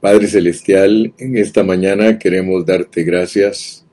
[0.00, 3.84] Padre Celestial, en esta mañana queremos darte gracias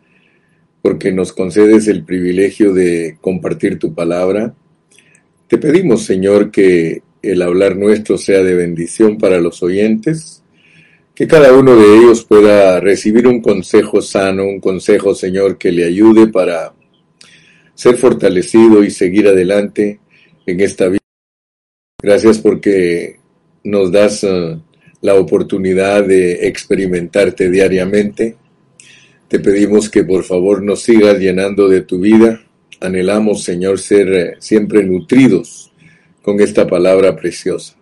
[0.83, 4.53] porque nos concedes el privilegio de compartir tu palabra.
[5.47, 10.43] Te pedimos, Señor, que el hablar nuestro sea de bendición para los oyentes,
[11.15, 15.85] que cada uno de ellos pueda recibir un consejo sano, un consejo, Señor, que le
[15.85, 16.75] ayude para
[17.73, 19.99] ser fortalecido y seguir adelante
[20.45, 20.99] en esta vida.
[21.99, 23.15] Gracias porque
[23.63, 24.61] nos das uh,
[25.05, 28.35] la oportunidad de experimentarte diariamente.
[29.27, 32.41] Te pedimos que por favor nos sigas llenando de tu vida.
[32.81, 35.71] Anhelamos, Señor, ser eh, siempre nutridos
[36.23, 37.75] con esta palabra preciosa.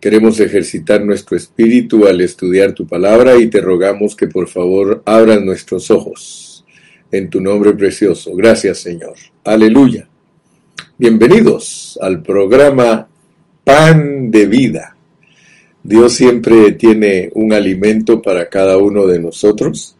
[0.00, 5.42] Queremos ejercitar nuestro espíritu al estudiar tu palabra y te rogamos que por favor abras
[5.42, 6.64] nuestros ojos
[7.12, 8.34] en tu nombre precioso.
[8.34, 9.14] Gracias, Señor.
[9.44, 10.08] Aleluya.
[10.96, 13.08] Bienvenidos al programa
[13.62, 14.93] Pan de Vida.
[15.86, 19.94] Dios siempre tiene un alimento para cada uno de nosotros.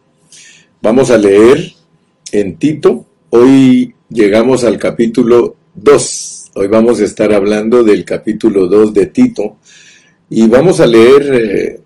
[0.81, 1.73] Vamos a leer
[2.31, 3.05] en Tito.
[3.29, 6.51] Hoy llegamos al capítulo 2.
[6.55, 9.57] Hoy vamos a estar hablando del capítulo 2 de Tito
[10.27, 11.81] y vamos a leer eh,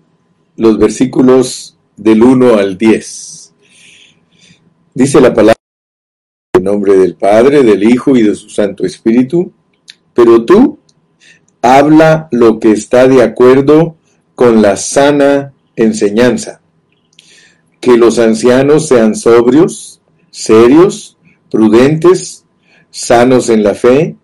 [0.56, 3.52] los versículos del 1 al 10.
[4.94, 5.56] Dice la palabra
[6.54, 9.52] en nombre del Padre, del Hijo y de su Santo Espíritu,
[10.14, 10.80] pero tú
[11.62, 13.96] habla lo que está de acuerdo
[14.40, 16.62] con la sana enseñanza.
[17.78, 21.18] Que los ancianos sean sobrios, serios,
[21.50, 22.46] prudentes,
[22.90, 24.16] sanos en la fe,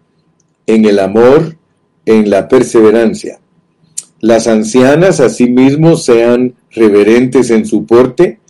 [0.67, 1.59] en el amor,
[2.07, 3.41] en la perseverancia.
[4.21, 8.41] Las ancianas asimismo sean reverentes en su porte,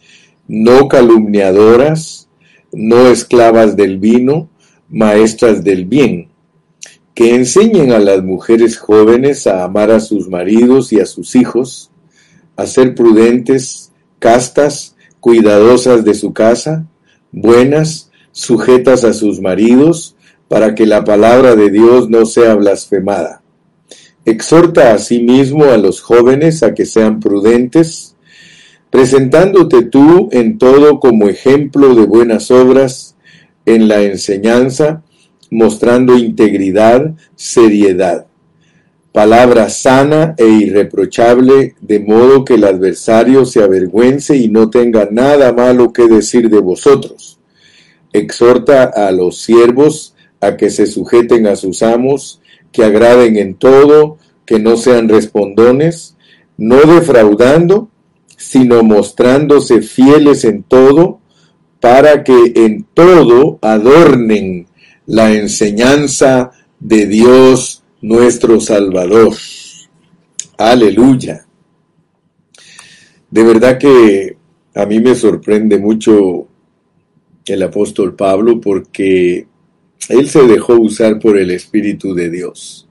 [0.46, 2.28] no calumniadoras,
[2.72, 4.48] no esclavas del vino,
[4.88, 6.28] maestras del bien,
[7.16, 11.90] que enseñen a las mujeres jóvenes a amar a sus maridos y a sus hijos,
[12.56, 16.86] a ser prudentes, castas, cuidadosas de su casa,
[17.32, 20.14] buenas, sujetas a sus maridos,
[20.46, 23.40] para que la palabra de Dios no sea blasfemada.
[24.26, 28.14] Exhorta asimismo a los jóvenes a que sean prudentes,
[28.90, 33.16] presentándote tú en todo como ejemplo de buenas obras,
[33.64, 35.02] en la enseñanza,
[35.50, 38.26] mostrando integridad, seriedad,
[39.12, 45.54] palabra sana e irreprochable, de modo que el adversario se avergüence y no tenga nada
[45.54, 47.38] malo que decir de vosotros.
[48.12, 52.42] Exhorta a los siervos a que se sujeten a sus amos,
[52.72, 56.16] que agraden en todo, que no sean respondones,
[56.58, 57.88] no defraudando,
[58.36, 61.20] sino mostrándose fieles en todo,
[61.80, 64.66] para que en todo adornen
[65.06, 66.50] la enseñanza
[66.80, 69.34] de Dios nuestro Salvador.
[70.58, 71.46] Aleluya.
[73.30, 74.36] De verdad que
[74.74, 76.48] a mí me sorprende mucho
[77.46, 79.46] el apóstol Pablo porque
[80.08, 82.88] él se dejó usar por el Espíritu de Dios.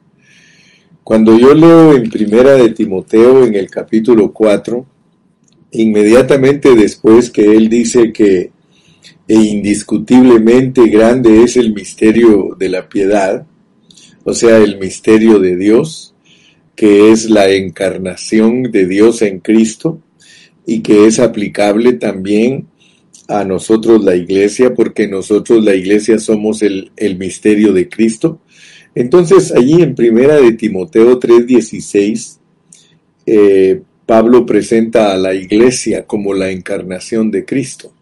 [1.03, 4.85] Cuando yo leo en Primera de Timoteo en el capítulo 4,
[5.71, 8.51] inmediatamente después que él dice que
[9.27, 13.45] e indiscutiblemente grande es el misterio de la piedad,
[14.23, 16.15] o sea, el misterio de Dios,
[16.75, 20.01] que es la encarnación de Dios en Cristo
[20.65, 22.67] y que es aplicable también
[23.27, 28.41] a nosotros la iglesia, porque nosotros la iglesia somos el, misterio de Cristo.
[28.93, 32.39] Entonces, allí en primera de Timoteo 3:16,
[33.25, 37.94] eh, Pablo presenta a la iglesia como la encarnación de Cristo.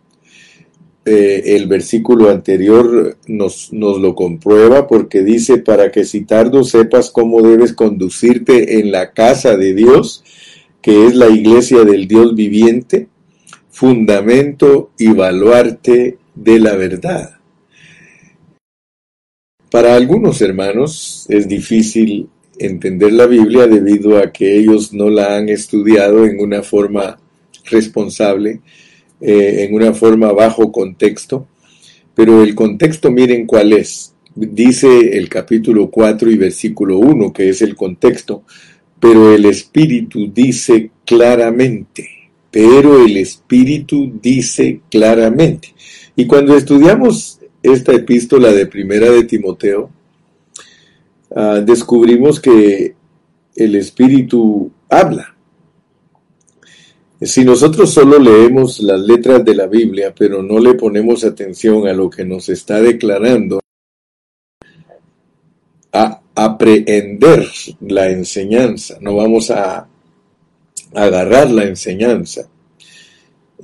[1.06, 7.42] Eh, el versículo anterior nos, lo comprueba porque dice, para que si tardo sepas cómo
[7.42, 10.24] debes conducirte en la casa de Dios,
[10.82, 13.10] que es la iglesia del Dios viviente,
[13.70, 17.32] fundamento y baluarte de la verdad.
[19.70, 25.50] Para algunos hermanos es difícil entender la Biblia debido a que ellos no la han
[25.50, 27.20] estudiado en una forma
[27.66, 28.62] responsable
[29.26, 31.48] eh, en una forma bajo contexto,
[32.14, 34.14] pero el contexto miren cuál es.
[34.36, 38.44] Dice el capítulo 4 y versículo 1, que es el contexto,
[39.00, 42.10] pero el Espíritu dice claramente,
[42.52, 45.74] pero el Espíritu dice claramente.
[46.18, 49.90] Y cuando estudiamos esta epístola de primera de Timoteo,
[51.34, 52.94] ah, descubrimos que
[53.56, 55.33] el Espíritu habla.
[57.26, 61.94] Si nosotros solo leemos las letras de la Biblia, pero no le ponemos atención a
[61.94, 63.62] lo que nos está declarando,
[65.94, 67.48] a aprehender
[67.82, 69.88] la enseñanza, no vamos a
[70.94, 72.50] agarrar la enseñanza.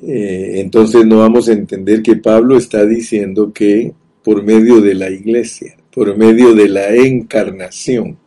[0.02, 5.10] Eh, entonces no vamos a entender que Pablo está diciendo que por medio de la
[5.10, 8.18] iglesia, por medio de la encarnación,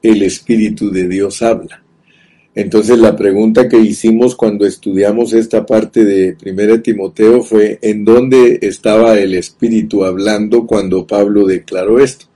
[0.00, 1.81] el Espíritu de Dios habla.
[2.54, 8.58] Entonces la pregunta que hicimos cuando estudiamos esta parte de 1 Timoteo fue ¿en dónde
[8.60, 12.26] estaba el Espíritu hablando cuando Pablo declaró esto?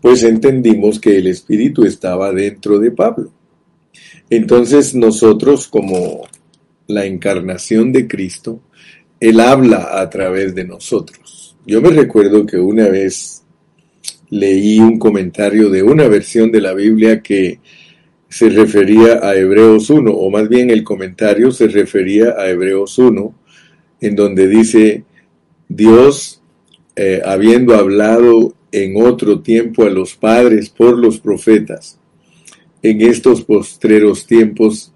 [0.00, 3.32] Pues entendimos que el Espíritu estaba dentro de Pablo.
[4.30, 6.22] Entonces nosotros como
[6.86, 8.60] la encarnación de Cristo,
[9.18, 11.56] Él habla a través de nosotros.
[11.66, 13.42] Yo me recuerdo que una vez
[14.30, 17.58] leí un comentario de una versión de la Biblia que
[18.32, 23.34] se refería a Hebreos 1, o más bien el comentario se refería a Hebreos 1,
[24.00, 25.04] en donde dice,
[25.68, 26.40] Dios,
[26.96, 31.98] eh, habiendo hablado en otro tiempo a los padres por los profetas,
[32.82, 34.94] en estos postreros tiempos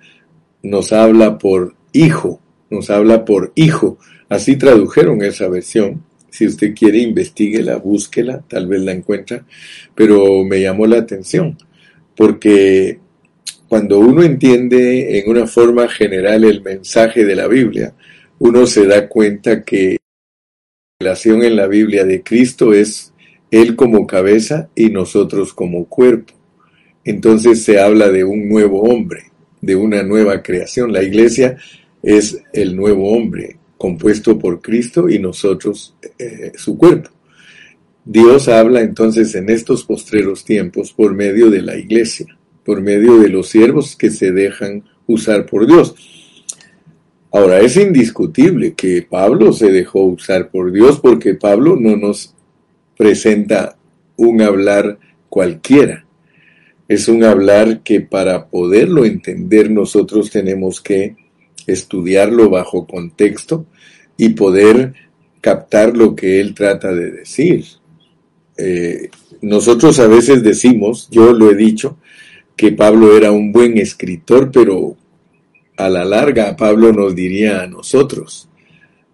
[0.63, 2.41] nos habla por hijo,
[2.71, 3.99] nos habla por hijo.
[4.31, 6.03] Así tradujeron esa versión.
[6.31, 9.45] Si usted quiere, investiguela, búsquela, tal vez la encuentra.
[9.95, 11.59] Pero me llamó la atención,
[12.17, 12.99] porque
[13.69, 17.95] cuando uno entiende en una forma general el mensaje de la Biblia,
[18.39, 19.99] uno se da cuenta que
[20.99, 23.13] la relación en la Biblia de Cristo es
[23.51, 26.35] Él como cabeza y nosotros como cuerpo.
[27.05, 30.93] Entonces se habla de un nuevo hombre, de una nueva creación.
[30.93, 31.57] La iglesia
[32.03, 37.11] es el nuevo hombre compuesto por Cristo y nosotros eh, su cuerpo.
[38.05, 42.36] Dios habla entonces en estos postreros tiempos por medio de la iglesia,
[42.67, 45.95] por medio de los siervos que se dejan usar por Dios.
[47.31, 52.35] Ahora, es indiscutible que Pablo se dejó usar por Dios porque Pablo no nos
[52.97, 53.77] presenta
[54.17, 54.99] un hablar
[55.29, 56.07] cualquiera.
[56.89, 61.17] Es un hablar que para poderlo entender nosotros tenemos que
[61.67, 63.67] estudiarlo bajo contexto
[64.17, 64.95] y poder
[65.41, 67.65] captar lo que él trata de decir.
[68.57, 69.11] Eh,
[69.43, 71.99] nosotros a veces decimos, yo lo he dicho,
[72.57, 74.97] que Pablo era un buen escritor, pero
[75.77, 78.49] a la larga Pablo nos diría a nosotros,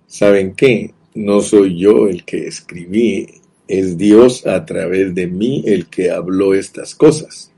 [0.06, 0.94] ¿saben qué?
[1.14, 3.26] No soy yo el que escribí,
[3.68, 7.52] es Dios a través de mí el que habló estas cosas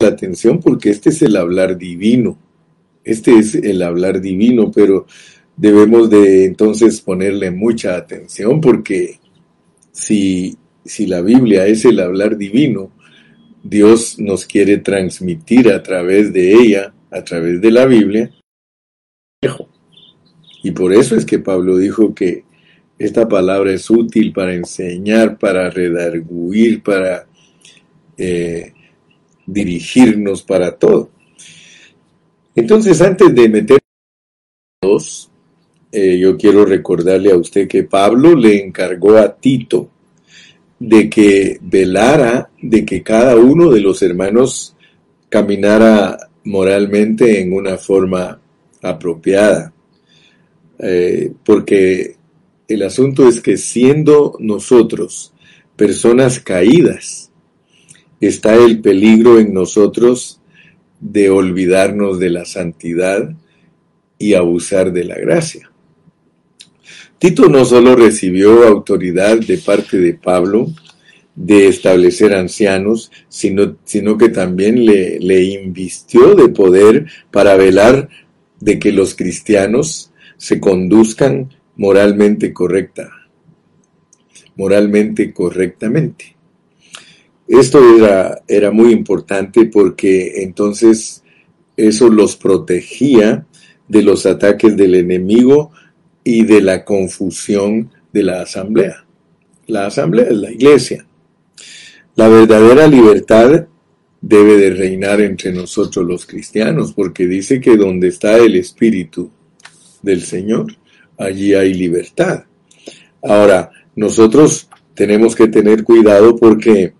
[0.00, 2.38] la atención porque este es el hablar divino.
[3.04, 5.06] Este es el hablar divino, pero
[5.56, 9.20] debemos de entonces ponerle mucha atención porque
[9.92, 12.92] si, si la Biblia es el hablar divino,
[13.62, 18.30] Dios nos quiere transmitir a través de ella, a través de la Biblia,
[20.62, 22.44] y por eso es que Pablo dijo que
[22.98, 27.26] esta palabra es útil para enseñar, para redarguir, para
[28.18, 28.74] eh,
[29.46, 31.10] dirigirnos para todo.
[32.54, 33.78] Entonces, antes de meter
[34.82, 35.30] dos,
[35.90, 39.90] eh, yo quiero recordarle a usted que Pablo le encargó a Tito
[40.80, 44.74] de que velara de que cada uno de los hermanos
[45.28, 48.40] caminara moralmente en una forma
[48.82, 49.72] apropiada.
[50.78, 52.16] Eh, porque
[52.66, 55.34] el asunto es que siendo nosotros
[55.76, 57.30] personas caídas,
[58.20, 60.40] está el peligro en nosotros
[60.98, 63.34] de olvidarnos de la santidad
[64.18, 65.69] y abusar de la gracia.
[67.20, 70.72] Tito no solo recibió autoridad de parte de Pablo
[71.34, 78.08] de establecer ancianos, sino, sino que también le, le invistió de poder para velar
[78.58, 83.10] de que los cristianos se conduzcan moralmente correcta,
[84.56, 86.36] moralmente correctamente.
[87.46, 91.22] Esto era, era muy importante porque entonces
[91.76, 93.46] eso los protegía
[93.88, 95.72] de los ataques del enemigo
[96.30, 99.04] y de la confusión de la asamblea.
[99.66, 101.04] La asamblea es la iglesia.
[102.14, 103.66] La verdadera libertad
[104.20, 109.28] debe de reinar entre nosotros los cristianos, porque dice que donde está el Espíritu
[110.02, 110.76] del Señor,
[111.18, 112.44] allí hay libertad.
[113.24, 116.92] Ahora, nosotros tenemos que tener cuidado porque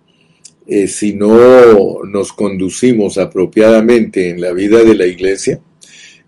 [0.67, 5.61] eh, si no nos conducimos apropiadamente en la vida de la iglesia,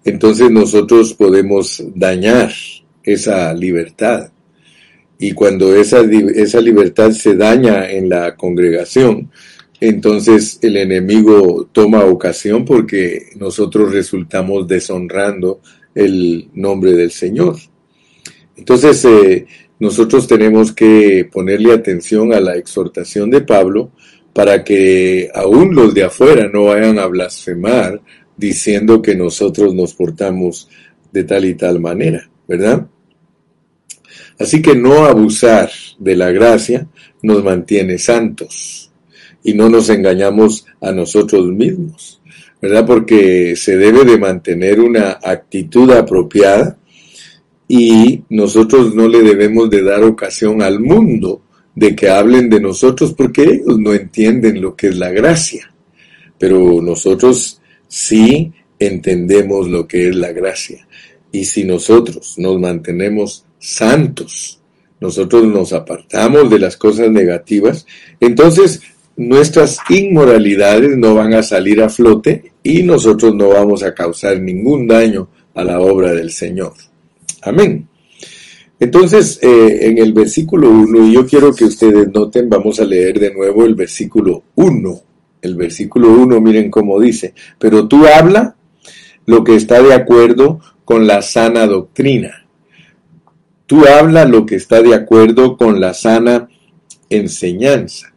[0.05, 2.53] entonces nosotros podemos dañar
[3.05, 4.31] esa libertad.
[5.19, 9.31] Y cuando esa, esa libertad se daña en la congregación,
[9.81, 15.61] entonces el enemigo toma ocasión porque nosotros resultamos deshonrando
[15.95, 17.57] el nombre del Señor.
[18.57, 19.47] Entonces eh,
[19.81, 23.91] nosotros tenemos que ponerle atención a la exhortación de Pablo
[24.33, 28.01] para que aún los de afuera no vayan a blasfemar
[28.37, 30.69] diciendo que nosotros nos portamos
[31.11, 32.87] de tal y tal manera, ¿verdad?
[34.43, 35.71] Así que no abusar
[36.01, 36.89] de la gracia
[37.23, 38.91] nos mantiene santos
[39.45, 42.21] y no nos engañamos a nosotros mismos,
[42.61, 42.85] ¿verdad?
[42.85, 46.77] Porque se debe de mantener una actitud apropiada
[47.69, 51.43] y nosotros no le debemos de dar ocasión al mundo
[51.77, 55.73] de que hablen de nosotros porque ellos no entienden lo que es la gracia.
[56.37, 60.85] Pero nosotros sí entendemos lo que es la gracia.
[61.31, 64.61] Y si nosotros nos mantenemos santos,
[65.00, 67.87] nosotros nos apartamos de las cosas negativas,
[68.21, 68.83] entonces
[69.16, 74.87] nuestras inmoralidades no van a salir a flote y nosotros no vamos a causar ningún
[74.87, 76.73] daño a la obra del Señor.
[77.42, 77.88] Amén.
[78.81, 83.21] Entonces, eh, en el versículo 1, y yo quiero que ustedes noten, vamos a leer
[83.21, 85.00] de nuevo el versículo 1.
[85.40, 88.57] El versículo 1, miren cómo dice, pero tú habla
[89.26, 92.42] lo que está de acuerdo con la sana doctrina.
[93.73, 96.50] Tú habla lo que está de acuerdo con la sana
[97.09, 98.12] enseñanza.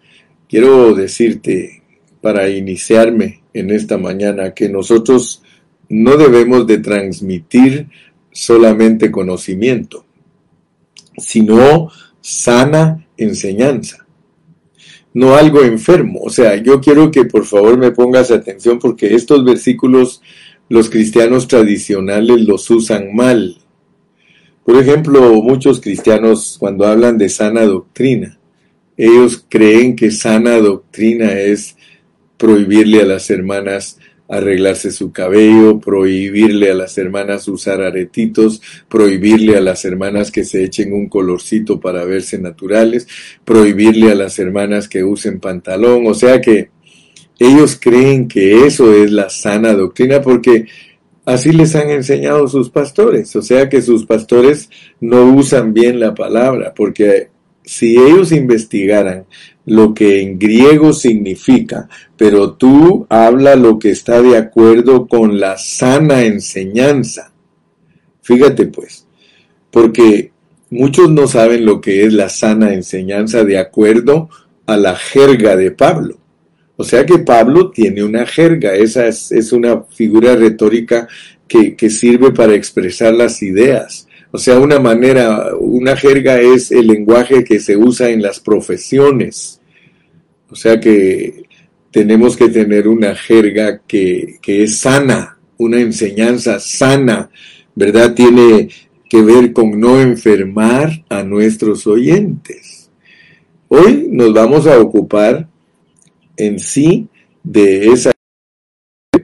[0.50, 1.82] Quiero decirte,
[2.20, 5.44] para iniciarme en esta mañana, que nosotros
[5.88, 7.88] no debemos de transmitir
[8.34, 10.06] solamente conocimiento
[11.18, 14.06] sino sana enseñanza,
[15.14, 16.20] no algo enfermo.
[16.22, 20.22] O sea, yo quiero que por favor me pongas atención porque estos versículos
[20.68, 23.56] los cristianos tradicionales los usan mal.
[24.66, 28.40] Por ejemplo, muchos cristianos cuando hablan de sana doctrina,
[28.98, 31.78] ellos creen que sana doctrina es
[32.36, 39.62] prohibirle a las hermanas arreglarse su cabello, prohibirle a las hermanas usar aretitos, prohibirle a
[39.62, 43.08] las hermanas que se echen un colorcito para verse naturales,
[43.44, 46.70] prohibirle a las hermanas que usen pantalón, o sea que
[47.38, 50.66] ellos creen que eso es la sana doctrina porque
[51.26, 56.14] así les han enseñado sus pastores, o sea que sus pastores no usan bien la
[56.14, 57.30] palabra porque
[57.64, 59.26] si ellos investigaran
[59.66, 65.58] lo que en griego significa, pero tú habla lo que está de acuerdo con la
[65.58, 67.32] sana enseñanza.
[68.22, 69.08] Fíjate pues,
[69.72, 70.32] porque
[70.70, 74.30] muchos no saben lo que es la sana enseñanza de acuerdo
[74.68, 76.18] a la jerga de Pablo.
[76.78, 81.08] O sea que Pablo tiene una jerga, esa es, una figura retórica
[81.48, 84.08] que, que sirve para expresar las ideas.
[84.32, 89.62] O sea, una manera, una jerga es el lenguaje que se usa en las profesiones.
[90.50, 91.46] O sea que
[91.96, 97.30] tenemos que tener una jerga que, es sana, una enseñanza sana,
[97.74, 98.14] ¿verdad?
[98.14, 98.68] Tiene
[99.10, 102.90] que ver con no enfermar a nuestros oyentes.
[103.70, 105.48] Hoy nos vamos a ocupar
[106.38, 107.08] en sí
[107.44, 108.12] de esa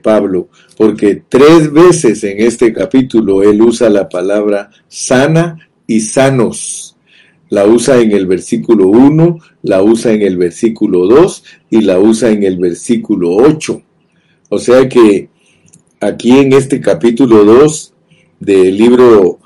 [0.02, 6.96] Pablo, porque tres veces en este capítulo él usa la palabra sana y sanos.
[7.48, 12.30] La usa en el versículo 1, la usa en el versículo 2 y la usa
[12.30, 13.82] en el versículo 8.
[14.48, 15.28] O sea que
[16.00, 17.92] aquí en este capítulo 2
[18.40, 19.38] del libro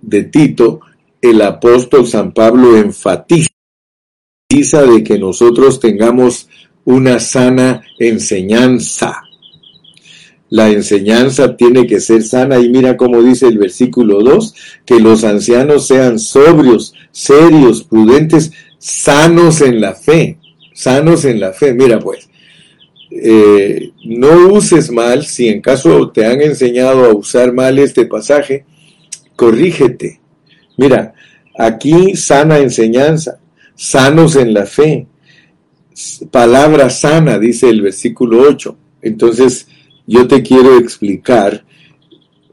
[0.00, 0.80] de Tito,
[1.20, 3.48] el apóstol San Pablo enfatiza
[4.50, 6.48] de que nosotros tengamos
[6.88, 9.22] una sana enseñanza
[10.50, 14.54] la enseñanza tiene que ser sana y mira cómo dice el versículo 2,
[14.86, 20.38] que los ancianos sean sobrios, serios, prudentes, sanos en la fe,
[20.72, 21.74] sanos en la fe.
[21.74, 22.30] Mira pues,
[23.10, 28.64] eh, no uses mal, si en caso te han enseñado a usar mal este pasaje,
[29.36, 30.20] corrígete.
[30.78, 31.12] Mira,
[31.58, 33.38] aquí sana enseñanza,
[33.74, 35.06] sanos en la fe,
[36.30, 38.76] palabra sana, dice el versículo 8.
[39.02, 39.68] Entonces,
[40.06, 41.64] yo te quiero explicar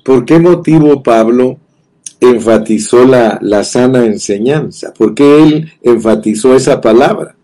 [0.04, 1.60] por qué motivo Pablo
[2.20, 7.36] enfatizó la, la sana enseñanza, por qué él enfatizó esa palabra.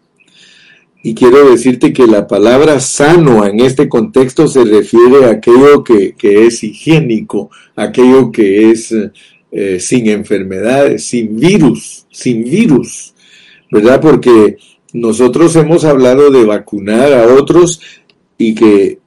[1.04, 6.14] Y quiero decirte que la palabra sano en este contexto se refiere a aquello que,
[6.22, 8.94] es higiénico, aquello que es
[9.52, 13.14] eh, sin enfermedades, sin virus, sin virus,
[13.72, 14.00] ¿verdad?
[14.00, 14.58] Porque
[14.94, 17.82] nosotros hemos hablado de vacunar a otros
[18.38, 19.00] y que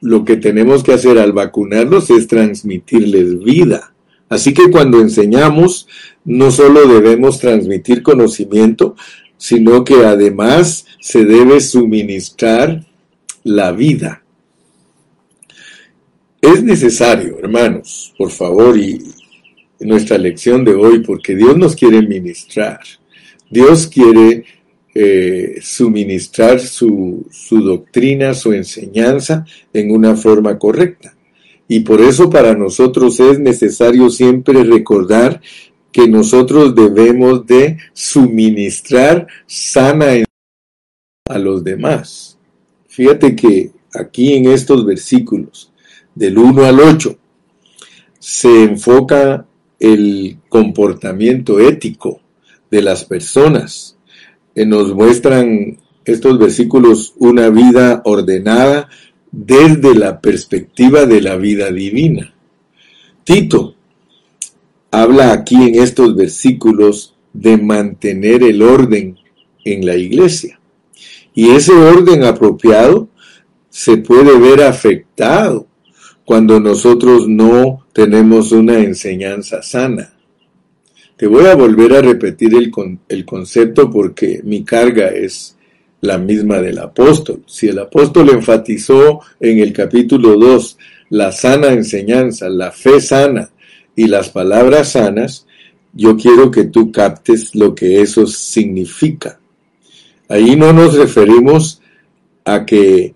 [0.00, 3.94] lo que tenemos que hacer al vacunarlos es transmitirles vida.
[4.28, 5.88] Así que cuando enseñamos,
[6.24, 8.96] no solo debemos transmitir conocimiento,
[9.38, 12.84] sino que además se debe suministrar
[13.44, 14.22] la vida.
[16.40, 19.00] Es necesario, hermanos, por favor, y
[19.80, 22.80] nuestra lección de hoy, porque Dios nos quiere ministrar.
[23.50, 24.44] Dios quiere
[24.98, 31.14] eh, suministrar su, su doctrina, su enseñanza en una forma correcta.
[31.68, 35.42] Y por eso para nosotros es necesario siempre recordar
[35.92, 40.24] que nosotros debemos de suministrar sana
[41.28, 42.38] a los demás.
[42.88, 45.72] Fíjate que aquí en estos versículos,
[46.14, 47.18] del 1 al 8,
[48.18, 49.46] se enfoca
[49.78, 52.22] el comportamiento ético
[52.70, 53.95] de las personas.
[54.56, 58.88] Eh, nos muestran estos versículos una vida ordenada
[59.30, 62.34] desde la perspectiva de la vida divina.
[63.22, 63.74] Tito
[64.90, 69.18] habla aquí en estos versículos de mantener el orden
[69.62, 70.58] en la iglesia.
[71.34, 73.10] Y ese orden apropiado
[73.68, 75.66] se puede ver afectado
[76.24, 80.15] cuando nosotros no tenemos una enseñanza sana.
[81.16, 82.70] Te voy a volver a repetir el,
[83.08, 85.56] el concepto porque mi carga es
[86.02, 87.42] la misma del apóstol.
[87.46, 90.78] Si el apóstol enfatizó en el capítulo 2
[91.10, 93.50] la sana enseñanza, la fe sana
[93.94, 95.46] y las palabras sanas,
[95.94, 99.40] yo quiero que tú captes lo que eso significa.
[100.28, 101.80] Ahí no nos referimos
[102.44, 103.14] a que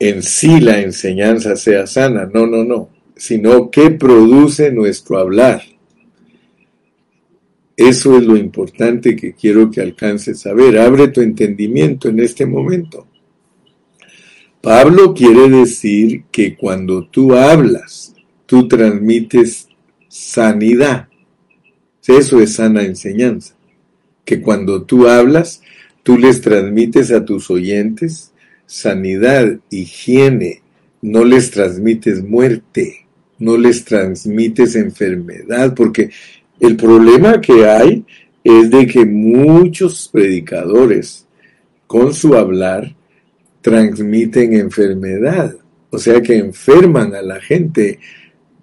[0.00, 5.62] en sí la enseñanza sea sana, no, no, no, sino que produce nuestro hablar.
[7.78, 10.78] Eso es lo importante que quiero que alcances a ver.
[10.78, 13.06] Abre tu entendimiento en este momento.
[14.60, 19.68] Pablo quiere decir que cuando tú hablas, tú transmites
[20.08, 21.08] sanidad.
[22.06, 23.54] Eso es sana enseñanza.
[24.24, 25.62] Que cuando tú hablas,
[26.08, 28.32] Tú les transmites a tus oyentes
[28.64, 30.62] sanidad, higiene,
[31.02, 33.06] no les transmites muerte,
[33.38, 36.08] no les transmites enfermedad, porque
[36.60, 38.04] el problema que hay
[38.42, 41.26] es de que muchos predicadores
[41.86, 42.94] con su hablar
[43.60, 45.54] transmiten enfermedad,
[45.90, 47.98] o sea que enferman a la gente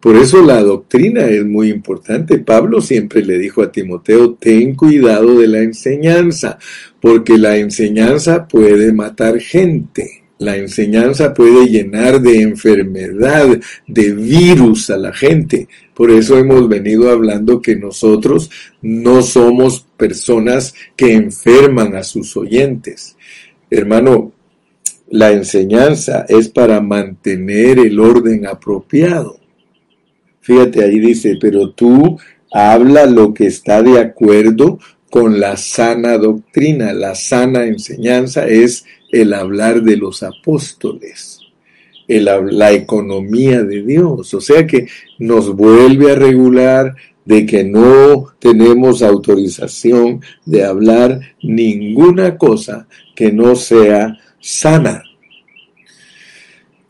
[0.06, 2.38] por eso la doctrina es muy importante.
[2.38, 6.60] Pablo siempre le dijo a Timoteo, ten cuidado de la enseñanza,
[7.02, 10.25] porque la enseñanza puede matar gente.
[10.38, 15.67] La enseñanza puede llenar de enfermedad, de virus a la gente.
[15.93, 18.50] Por eso hemos venido hablando que nosotros
[18.82, 23.15] no somos personas que enferman a sus oyentes.
[23.69, 24.34] Hermano,
[25.10, 29.39] la enseñanza es para mantener el orden apropiado.
[30.41, 32.19] Fíjate, ahí dice, pero tú
[32.52, 36.91] habla lo que está de acuerdo con la sana doctrina.
[36.91, 41.39] La sana enseñanza es el hablar de los apóstoles,
[42.06, 44.34] el, la economía de Dios.
[44.34, 44.88] O sea que
[45.19, 53.56] nos vuelve a regular de que no tenemos autorización de hablar ninguna cosa que no
[53.56, 55.01] sea sana.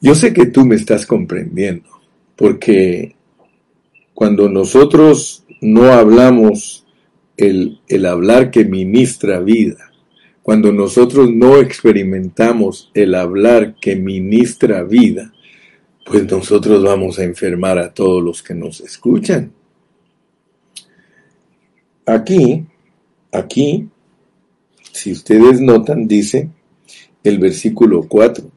[0.02, 1.90] Yo sé que tú me estás comprendiendo,
[2.36, 3.16] porque
[4.16, 6.88] cuando nosotros no hablamos
[7.38, 9.85] el, el hablar que ministra vida,
[10.46, 15.34] cuando nosotros no experimentamos el hablar que ministra vida,
[16.06, 19.52] pues nosotros vamos a enfermar a todos los que nos escuchan.
[22.06, 22.64] Aquí,
[23.32, 23.90] aquí,
[24.92, 26.48] si ustedes notan, dice
[27.24, 28.48] el versículo 4,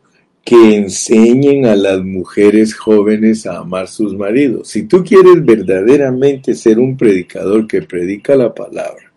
[0.44, 4.68] que enseñen a las mujeres jóvenes a amar sus maridos.
[4.68, 9.07] Si tú quieres verdaderamente ser un predicador que predica la palabra,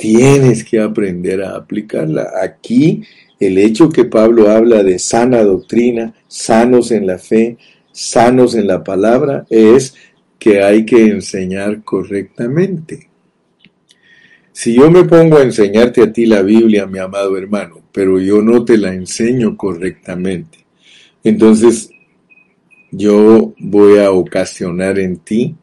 [0.00, 2.30] tienes que aprender a aplicarla.
[2.42, 3.02] Aquí
[3.38, 7.58] el hecho que Pablo habla de sana doctrina, sanos en la fe,
[7.92, 9.94] sanos en la palabra, es
[10.38, 13.08] que hay que enseñar correctamente.
[14.52, 18.42] Si yo me pongo a enseñarte a ti la Biblia, mi amado hermano, pero yo
[18.42, 20.58] no te la enseño correctamente.
[21.22, 21.90] Entonces,
[22.90, 25.56] yo voy a ocasionar en ti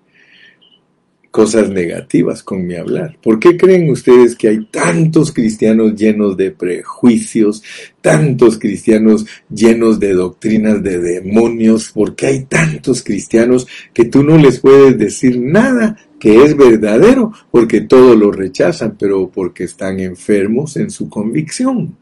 [1.38, 3.16] cosas negativas con mi hablar.
[3.22, 7.62] ¿Por qué creen ustedes que hay tantos cristianos llenos de prejuicios,
[8.02, 11.92] tantos cristianos llenos de doctrinas de demonios?
[11.92, 17.32] ¿Por qué hay tantos cristianos que tú no les puedes decir nada que es verdadero?
[17.52, 21.96] Porque todos lo rechazan, pero porque están enfermos en su convicción.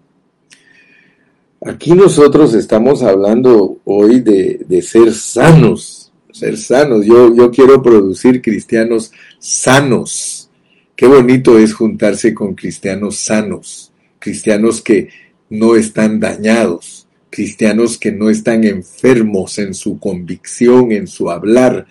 [1.65, 6.04] Aquí nosotros estamos hablando hoy de, ser sanos,
[6.35, 7.05] ser sanos.
[7.05, 10.49] Yo, yo quiero producir cristianos sanos.
[10.95, 15.09] Qué bonito es juntarse con cristianos sanos, cristianos que
[15.49, 21.85] no están dañados, cristianos que no están enfermos en su convicción, en su hablar.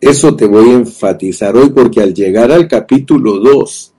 [0.00, 3.94] Eso te voy a enfatizar hoy porque al llegar al capítulo 2,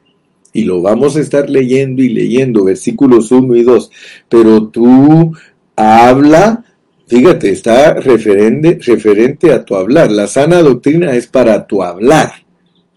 [0.53, 3.91] y lo vamos a estar leyendo y leyendo, versículos 1 y 2,
[4.29, 5.33] pero tú
[5.75, 6.65] habla,
[7.07, 10.11] fíjate, está referente, a tu hablar.
[10.11, 12.31] La sana doctrina es para tu hablar.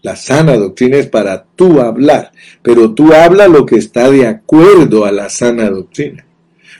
[0.01, 5.05] La sana doctrina es para tu hablar, pero tú habla lo que está de acuerdo
[5.05, 6.25] a la sana doctrina.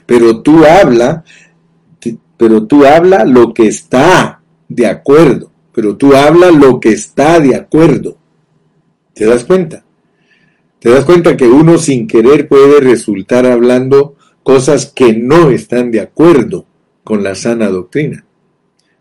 [0.06, 1.24] Pero tú habla,
[2.36, 7.56] pero tú habla lo que está de acuerdo, pero tú habla lo que está de
[7.56, 8.16] acuerdo.
[9.14, 9.84] ¿Te das cuenta?
[10.78, 14.14] ¿Te das cuenta que uno sin querer puede resultar hablando
[14.44, 16.67] cosas que no están de acuerdo
[17.08, 18.22] con la sana doctrina?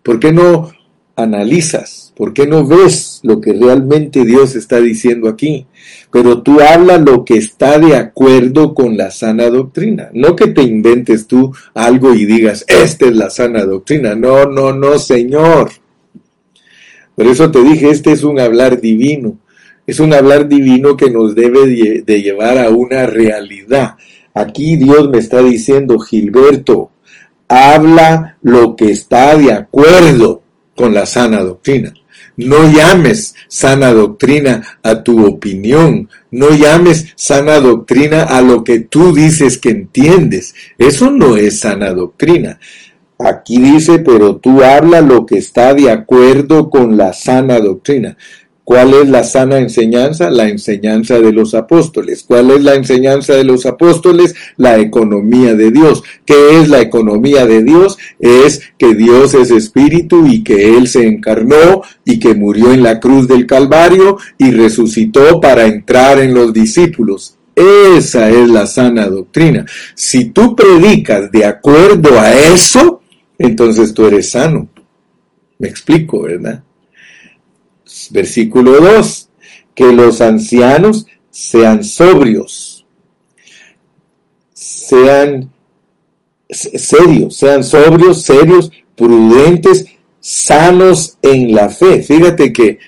[0.02, 0.72] ¿Por qué no
[1.18, 2.14] analizas?
[2.16, 5.68] ¿Por qué no ves lo que realmente Dios está diciendo aquí?
[6.10, 10.10] Pero tú hablas lo que está de acuerdo con la sana doctrina.
[10.14, 14.16] No que te inventes tú algo y digas, esta es la sana doctrina.
[14.16, 15.72] No, no, no, Señor.
[17.14, 19.38] Por eso te dije, este es un hablar divino.
[19.86, 21.68] Es un hablar divino que nos debe
[22.06, 23.98] de llevar a una realidad.
[24.34, 26.92] Aquí Dios me está diciendo, Gilberto,
[27.48, 30.42] habla lo que está de acuerdo
[30.76, 31.94] con la sana doctrina.
[32.38, 36.08] No llames sana doctrina a tu opinión.
[36.30, 40.54] No llames sana doctrina a lo que tú dices que entiendes.
[40.78, 42.60] Eso no es sana doctrina.
[43.18, 48.16] Aquí dice, pero tú habla lo que está de acuerdo con la sana doctrina.
[48.68, 50.30] ¿Cuál es la sana enseñanza?
[50.30, 52.26] La enseñanza de los apóstoles.
[52.28, 54.36] ¿Cuál es la enseñanza de los apóstoles?
[54.58, 56.04] La economía de Dios.
[56.26, 57.98] ¿Qué es la economía de Dios?
[58.20, 63.00] Es que Dios es espíritu y que Él se encarnó y que murió en la
[63.00, 67.38] cruz del Calvario y resucitó para entrar en los discípulos.
[67.56, 69.66] Esa es la sana doctrina.
[69.96, 73.02] Si tú predicas de acuerdo a eso,
[73.40, 74.68] entonces tú eres sano.
[75.58, 76.66] Me explico, ¿verdad?
[78.12, 79.30] Versículo 2.
[79.76, 82.86] Que los ancianos sean sobrios,
[84.54, 85.52] sean
[86.50, 89.86] serios, sean sobrios, serios, prudentes,
[90.20, 92.02] sanos en la fe.
[92.02, 92.80] Fíjate que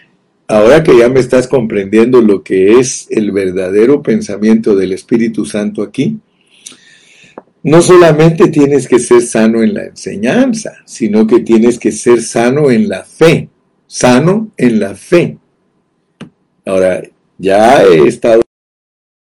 [0.47, 5.84] ahora que ya me estás comprendiendo lo que es el verdadero pensamiento del Espíritu Santo
[5.84, 6.17] aquí,
[7.62, 12.71] no solamente tienes que ser sano en la enseñanza, sino que tienes que ser sano
[12.71, 13.49] en la fe
[13.89, 15.38] sano en la fe.
[16.65, 17.02] Ahora,
[17.39, 18.41] ya he estado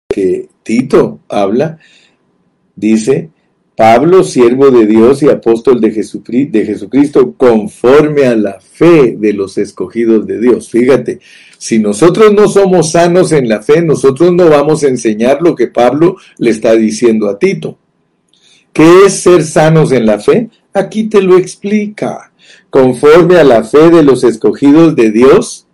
[0.08, 1.78] que Tito habla,
[2.74, 3.30] dice,
[3.76, 9.34] Pablo, siervo de Dios y apóstol de Jesucristo, de Jesucristo, conforme a la fe de
[9.34, 10.70] los escogidos de Dios.
[10.70, 11.20] Fíjate,
[11.58, 15.66] si nosotros no somos sanos en la fe, nosotros no vamos a enseñar lo que
[15.66, 17.78] Pablo le está diciendo a Tito.
[18.72, 20.48] ¿Qué es ser sanos en la fe?
[20.72, 22.32] Aquí te lo explica
[22.76, 25.66] conforme a la fe de los escogidos de Dios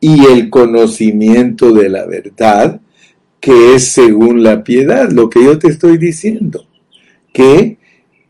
[0.00, 2.80] y el conocimiento de la verdad,
[3.38, 6.66] que es según la piedad, lo que yo te estoy diciendo,
[7.34, 7.76] que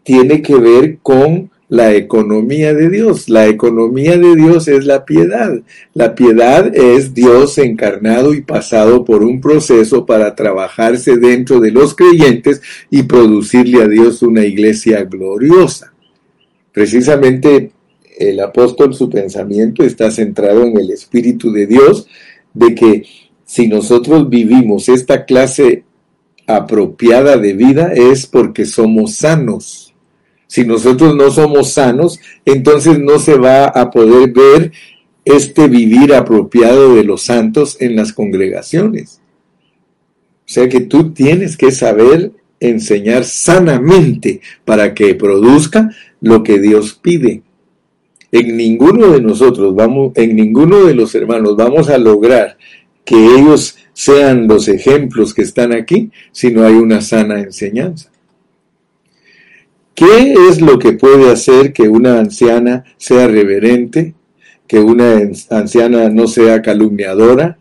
[0.02, 3.28] tiene que ver con la economía de Dios.
[3.28, 5.56] La economía de Dios es la piedad.
[5.94, 11.94] La piedad es Dios encarnado y pasado por un proceso para trabajarse dentro de los
[11.94, 15.92] creyentes y producirle a Dios una iglesia gloriosa.
[16.72, 17.75] Precisamente
[18.16, 22.08] el apóstol su pensamiento está centrado en el Espíritu de Dios,
[22.54, 23.04] de que
[23.44, 25.84] si nosotros vivimos esta clase
[26.46, 29.94] apropiada de vida es porque somos sanos.
[30.46, 34.72] Si nosotros no somos sanos, entonces no se va a poder ver
[35.24, 39.20] este vivir apropiado de los santos en las congregaciones.
[40.40, 46.98] O sea que tú tienes que saber enseñar sanamente para que produzca lo que Dios
[47.02, 47.42] pide
[48.32, 52.56] en ninguno de nosotros vamos, en ninguno de los hermanos vamos a lograr
[53.04, 58.10] que ellos sean los ejemplos que están aquí si no hay una sana enseñanza.
[59.94, 64.14] ¿Qué es lo que puede hacer que una anciana sea reverente,
[64.66, 67.56] que una anciana no sea calumniadora,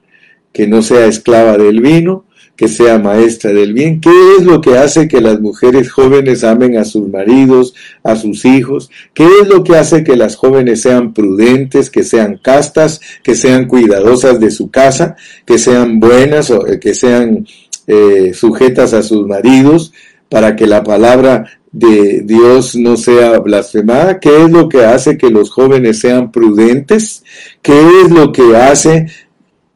[0.52, 2.25] que no sea esclava del vino,
[2.56, 4.00] que sea maestra del bien.
[4.00, 8.46] ¿Qué es lo que hace que las mujeres jóvenes amen a sus maridos, a sus
[8.46, 8.90] hijos?
[9.14, 13.68] ¿Qué es lo que hace que las jóvenes sean prudentes, que sean castas, que sean
[13.68, 15.16] cuidadosas de su casa,
[15.46, 17.46] que sean buenas o eh, que sean
[17.88, 19.92] eh, sujetas a sus maridos
[20.30, 24.20] para que la palabra de Dios no sea blasfemada?
[24.22, 27.22] ¿Qué es lo que hace que los jóvenes sean prudentes?
[27.62, 29.08] ¿Qué es lo que hace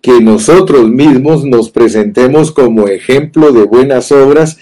[0.01, 4.57] que nosotros mismos nos presentemos como ejemplo de buenas obras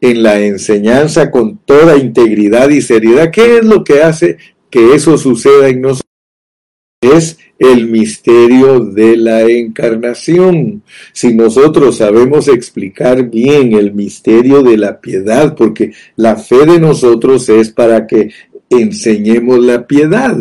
[0.00, 3.30] en la enseñanza con toda integridad y seriedad.
[3.30, 4.38] ¿Qué es lo que hace
[4.70, 6.10] que eso suceda en nosotros?
[7.00, 10.82] es el misterio de la encarnación.
[11.12, 17.48] Si nosotros sabemos explicar bien el misterio de la piedad, porque la fe de nosotros
[17.48, 18.30] es para que
[18.68, 20.36] enseñemos la piedad.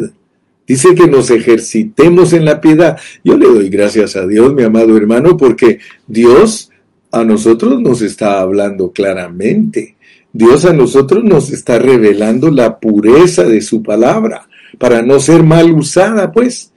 [0.70, 2.96] Dice que nos ejercitemos en la piedad.
[3.24, 6.70] Yo le doy gracias a Dios, mi amado hermano, porque Dios
[7.12, 9.96] a nosotros nos está hablando claramente.
[10.32, 15.72] Dios a nosotros nos está revelando la pureza de su palabra para no ser mal
[15.72, 16.72] usada, pues.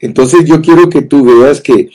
[0.00, 1.88] Entonces yo quiero que tú veas que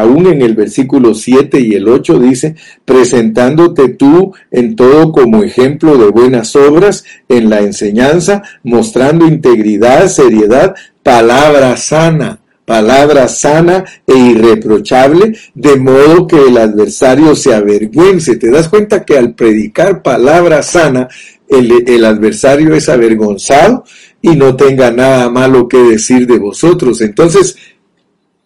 [0.00, 2.54] aún en el versículo 7 y el 8 dice,
[2.84, 10.74] presentándote tú en todo como ejemplo de buenas obras en la enseñanza, mostrando integridad, seriedad,
[11.02, 18.36] palabra sana, palabra sana e irreprochable, de modo que el adversario se avergüence.
[18.36, 21.08] ¿Te das cuenta que al predicar palabra sana,
[21.48, 23.84] el, el adversario es avergonzado
[24.22, 27.00] y no tenga nada malo que decir de vosotros?
[27.00, 27.56] Entonces,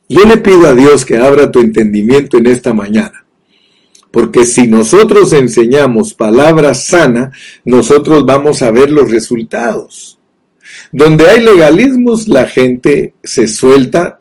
[0.09, 3.25] yo le pido a Dios que abra tu entendimiento en esta mañana.
[4.11, 7.31] Porque si nosotros enseñamos palabra sana,
[7.65, 10.19] nosotros vamos a ver los resultados.
[10.93, 14.21] Donde hay legalismos, la gente se suelta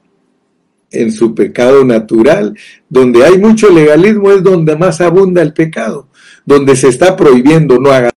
[0.91, 2.57] en su pecado natural.
[2.89, 6.09] Donde hay mucho legalismo es donde más abunda el pecado.
[6.45, 8.11] Donde se está prohibiendo no haga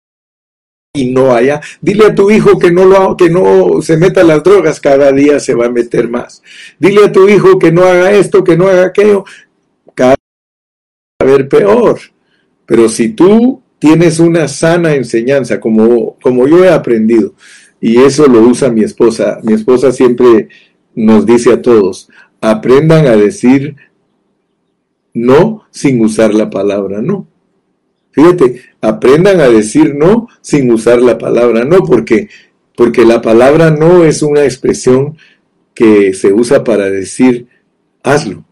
[1.00, 1.61] y no haya.
[1.80, 5.40] Dile a tu hijo que no lo que no se meta las drogas, cada día
[5.40, 6.42] se va a meter más.
[6.78, 9.24] Dile a tu hijo que no haga esto, que no haga aquello,
[9.94, 12.00] cada día va a ver peor.
[12.66, 17.34] Pero si tú tienes una sana enseñanza, como, como yo he aprendido,
[17.80, 20.48] y eso lo usa mi esposa, mi esposa siempre
[20.94, 22.08] nos dice a todos,
[22.40, 23.76] aprendan a decir
[25.14, 27.26] no sin usar la palabra no.
[28.18, 32.28] Fíjate, aprendan a decir no sin usar la palabra no, porque,
[32.74, 35.16] porque la palabra no es una expresión
[35.72, 37.46] que se usa para decir
[38.02, 38.44] hazlo,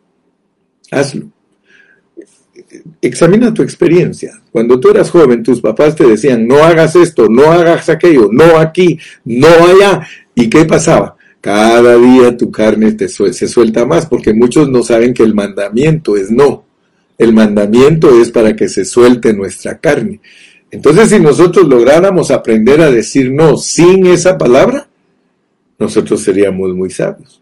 [0.93, 1.33] hazlo.
[3.03, 4.41] Examina tu experiencia.
[4.53, 8.59] Cuando tú eras joven, tus papás te decían, no hagas esto, no hagas aquello, no
[8.59, 10.07] aquí, no allá.
[10.33, 11.17] ¿Y qué pasaba?
[11.41, 16.31] Cada día tu carne se suelta más, porque muchos no saben que el mandamiento es
[16.31, 16.66] no.
[17.19, 20.21] El mandamiento es para que se suelte nuestra carne.
[20.71, 24.89] Entonces, si nosotros lográramos aprender a decir no sin esa palabra,
[25.79, 27.41] nosotros seríamos muy sabios.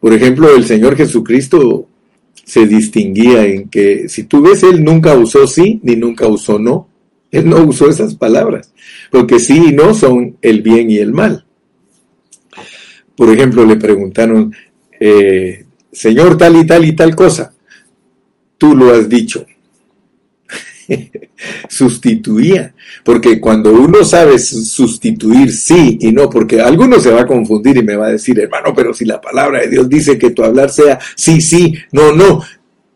[0.00, 1.88] Por ejemplo, el Señor Jesucristo
[2.44, 6.88] se distinguía en que, si tú ves, Él nunca usó sí ni nunca usó no.
[7.30, 8.72] Él no usó esas palabras,
[9.10, 11.44] porque sí y no son el bien y el mal.
[13.16, 14.54] Por ejemplo, le preguntaron,
[14.98, 17.55] eh, Señor, tal y tal y tal cosa
[18.58, 19.44] tú lo has dicho.
[21.68, 27.76] Sustituía, porque cuando uno sabe sustituir sí y no, porque alguno se va a confundir
[27.76, 30.44] y me va a decir, hermano, pero si la palabra de Dios dice que tu
[30.44, 32.40] hablar sea sí, sí, no, no,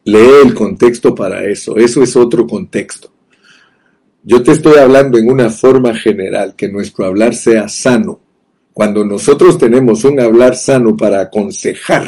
[0.05, 3.13] lee el contexto para eso, eso es otro contexto.
[4.23, 8.21] Yo te estoy hablando en una forma general, que nuestro hablar sea sano.
[8.73, 12.07] Cuando nosotros tenemos un hablar sano para aconsejar,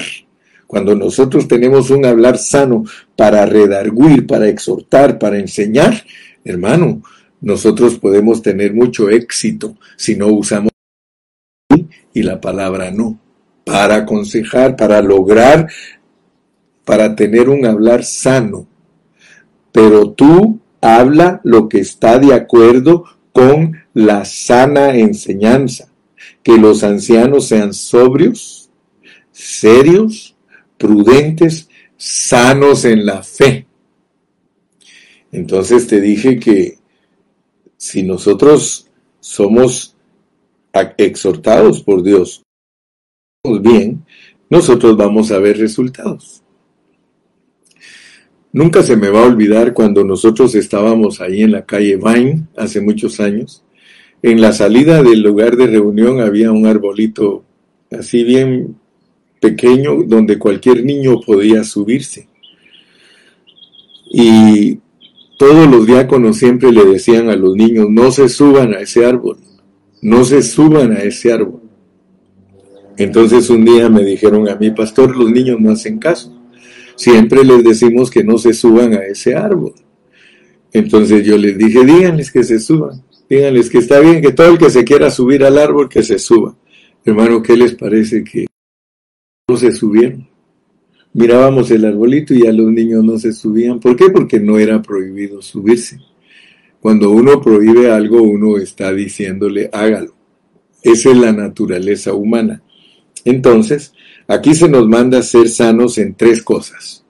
[0.67, 2.85] cuando nosotros tenemos un hablar sano
[3.23, 5.95] para redarguir, para exhortar, para enseñar,
[6.45, 7.05] hermano,
[7.41, 10.73] nosotros podemos tener mucho éxito si no usamos
[12.13, 13.21] y la palabra no.
[13.65, 15.69] Para aconsejar, para lograr,
[16.85, 18.67] para tener un hablar sano.
[19.71, 25.93] Pero tú habla lo que está de acuerdo con la sana enseñanza.
[26.43, 28.69] Que los ancianos sean sobrios,
[29.31, 30.35] serios,
[30.77, 31.69] prudentes,
[32.03, 33.65] sanos en la fe.
[35.31, 36.79] Entonces te dije que
[37.77, 38.89] si nosotros
[39.21, 39.95] somos
[40.97, 42.43] exhortados por Dios
[43.61, 44.05] bien,
[44.51, 46.43] nosotros vamos a ver resultados.
[48.53, 52.81] Nunca se me va a olvidar cuando nosotros estábamos ahí en la calle Vine hace
[52.81, 53.65] muchos años.
[54.23, 57.45] En la salida del lugar de reunión había un arbolito
[57.93, 58.82] así bien
[59.43, 62.29] pequeño donde cualquier niño podía subirse.
[64.09, 64.79] Y
[65.37, 69.39] todos los diáconos siempre le decían a los niños, no se suban a ese árbol,
[70.01, 71.61] no se suban a ese árbol.
[72.97, 76.33] Entonces un día me dijeron a mí, pastor, los niños no hacen caso.
[76.95, 79.75] Siempre les decimos que no se suban a ese árbol.
[80.73, 84.59] Entonces yo les dije, díganles que se suban, díganles que está bien, que todo el
[84.59, 86.55] que se quiera subir al árbol, que se suba.
[87.05, 88.47] Hermano, ¿qué les parece que
[89.57, 90.29] se subieron.
[91.15, 93.81] Mirábamos el arbolito y a los niños no se subían.
[93.81, 94.09] ¿Por qué?
[94.11, 95.99] Porque no era prohibido subirse.
[96.81, 100.15] Cuando uno prohíbe algo, uno está diciéndole hágalo.
[100.83, 102.63] Esa es la naturaleza humana.
[103.25, 103.93] Entonces,
[104.27, 107.05] aquí se nos manda ser sanos en tres cosas.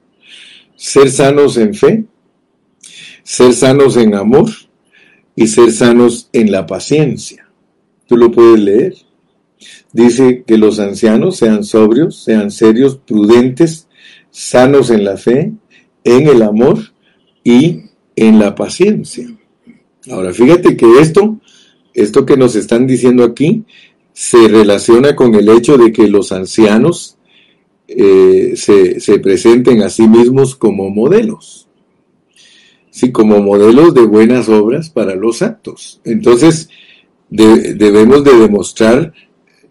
[0.77, 2.05] Ser sanos en fe,
[3.23, 4.51] ser sanos en amor
[5.37, 7.49] y ser sanos en la paciencia.
[8.07, 8.95] Tú lo puedes leer.
[9.93, 13.89] Dice que los ancianos sean sobrios, sean serios, prudentes,
[14.31, 15.53] sanos en la fe,
[16.05, 16.79] en el amor
[17.45, 17.83] y
[18.17, 19.27] en la paciencia.
[20.11, 21.39] Ahora, fíjate que esto,
[21.95, 23.65] esto que nos están diciendo aquí,
[24.13, 27.17] se relaciona con el hecho de que los ancianos
[27.89, 31.69] eh, se, presenten a sí mismos como modelos.
[32.91, 36.01] Sí, como modelos de buenas obras para los actos.
[36.05, 36.69] Entonces,
[37.31, 39.15] debemos de demostrar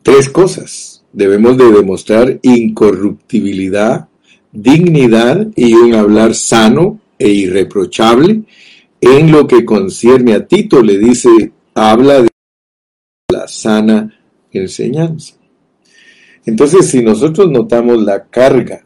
[0.01, 1.03] tres cosas.
[1.13, 4.07] Debemos de demostrar incorruptibilidad,
[4.51, 8.43] dignidad y un hablar sano e irreprochable.
[9.01, 12.29] En lo que concierne a Tito, le dice, habla de
[13.31, 14.13] la sana
[14.51, 15.35] enseñanza.
[16.45, 18.85] Entonces, si nosotros notamos la carga,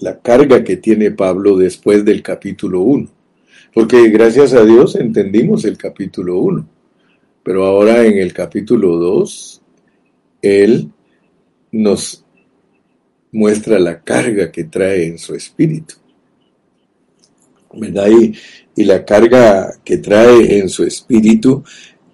[0.00, 3.08] la carga que tiene Pablo después del capítulo 1,
[3.72, 6.66] porque gracias a Dios entendimos el capítulo 1,
[7.42, 9.62] pero ahora en el capítulo 2,
[10.44, 10.90] él
[11.72, 12.24] nos
[13.32, 15.94] muestra la carga que trae en su espíritu.
[17.72, 18.08] ¿Verdad?
[18.08, 18.34] Y,
[18.76, 21.64] y la carga que trae en su espíritu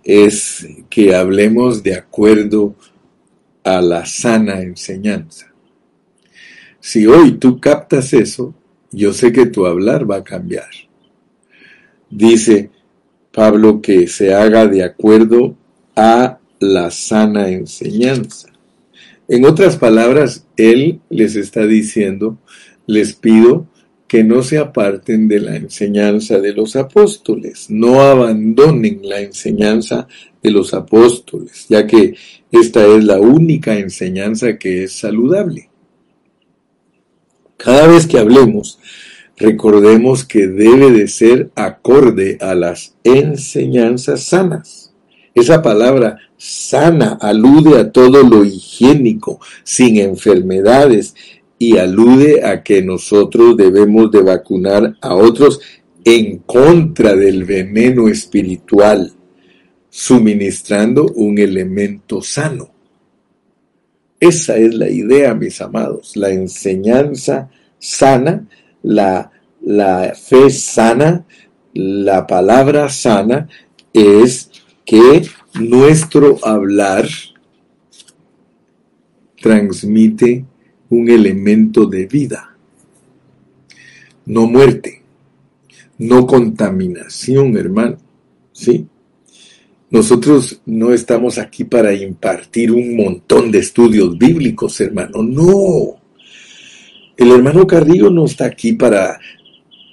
[0.02, 2.74] es que hablemos de acuerdo
[3.62, 5.52] a la sana enseñanza.
[6.80, 8.54] Si hoy tú captas eso,
[8.90, 10.70] yo sé que tu hablar va a cambiar.
[12.08, 12.70] Dice
[13.32, 15.56] Pablo que se haga de acuerdo
[15.94, 18.48] a la sana enseñanza.
[19.28, 22.38] En otras palabras, él les está diciendo,
[22.86, 23.66] les pido
[24.06, 30.08] que no se aparten de la enseñanza de los apóstoles, no abandonen la enseñanza
[30.42, 32.16] de los apóstoles, ya que
[32.50, 35.70] esta es la única enseñanza que es saludable.
[37.56, 38.80] Cada vez que hablemos,
[39.36, 44.89] recordemos que debe de ser acorde a las enseñanzas sanas.
[45.34, 51.14] Esa palabra sana alude a todo lo higiénico, sin enfermedades,
[51.58, 55.60] y alude a que nosotros debemos de vacunar a otros
[56.04, 59.12] en contra del veneno espiritual,
[59.90, 62.70] suministrando un elemento sano.
[64.18, 68.46] Esa es la idea, mis amados, la enseñanza sana,
[68.82, 69.30] la,
[69.62, 71.24] la fe sana,
[71.74, 73.48] la palabra sana
[73.92, 74.50] es
[74.84, 75.22] que
[75.54, 77.08] nuestro hablar
[79.40, 80.44] transmite
[80.88, 82.56] un elemento de vida,
[84.26, 85.02] no muerte,
[85.98, 87.98] no contaminación, hermano.
[88.52, 88.86] ¿Sí?
[89.90, 95.22] Nosotros no estamos aquí para impartir un montón de estudios bíblicos, hermano.
[95.22, 96.00] No.
[97.16, 99.18] El hermano Carrillo no está aquí para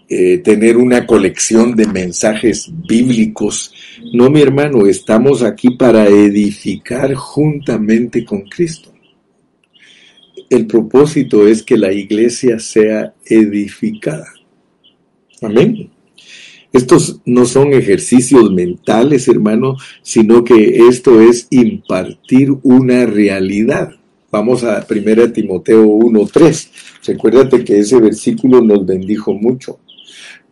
[0.10, 3.74] eh, tener una colección de mensajes bíblicos.
[4.14, 8.92] No, mi hermano, estamos aquí para edificar juntamente con Cristo
[10.50, 14.28] el propósito es que la iglesia sea edificada.
[15.42, 15.90] Amén.
[16.74, 23.92] Estos no son ejercicios mentales, hermano, sino que esto es impartir una realidad.
[24.32, 26.70] Vamos a 1 Timoteo 1.3.
[27.06, 29.80] Recuérdate que ese versículo nos bendijo mucho.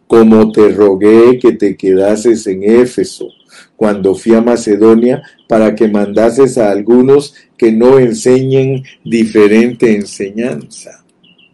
[0.07, 3.27] Como te rogué que te quedases en Éfeso
[3.75, 11.03] cuando fui a Macedonia para que mandases a algunos que no enseñen diferente enseñanza.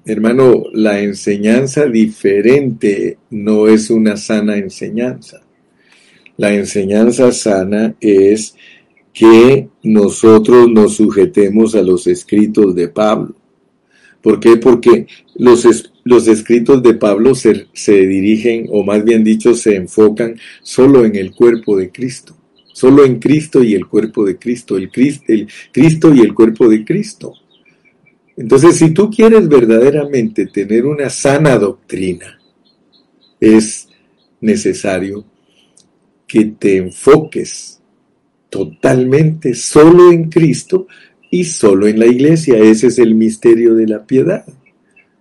[0.06, 5.42] Hermano, la enseñanza diferente no es una sana enseñanza.
[6.38, 8.56] La enseñanza sana es
[9.14, 13.36] que nosotros nos sujetemos a los escritos de Pablo.
[14.22, 14.58] ¿Por qué?
[14.58, 21.06] Porque los, los escritos de Pablo se, dirigen, o más bien dicho, se enfocan solo
[21.06, 22.36] en el cuerpo de Cristo.
[22.74, 24.90] Solo en Cristo y el cuerpo de Cristo, el,
[25.28, 27.34] el Cristo y el cuerpo de Cristo.
[28.38, 32.40] Entonces, si tú quieres verdaderamente tener una sana doctrina,
[33.40, 33.90] es
[34.40, 35.26] necesario
[36.26, 37.82] que te enfoques
[38.50, 40.88] totalmente solo en Cristo
[41.30, 42.58] y solo en la iglesia.
[42.58, 44.46] Ese es el misterio de la piedad.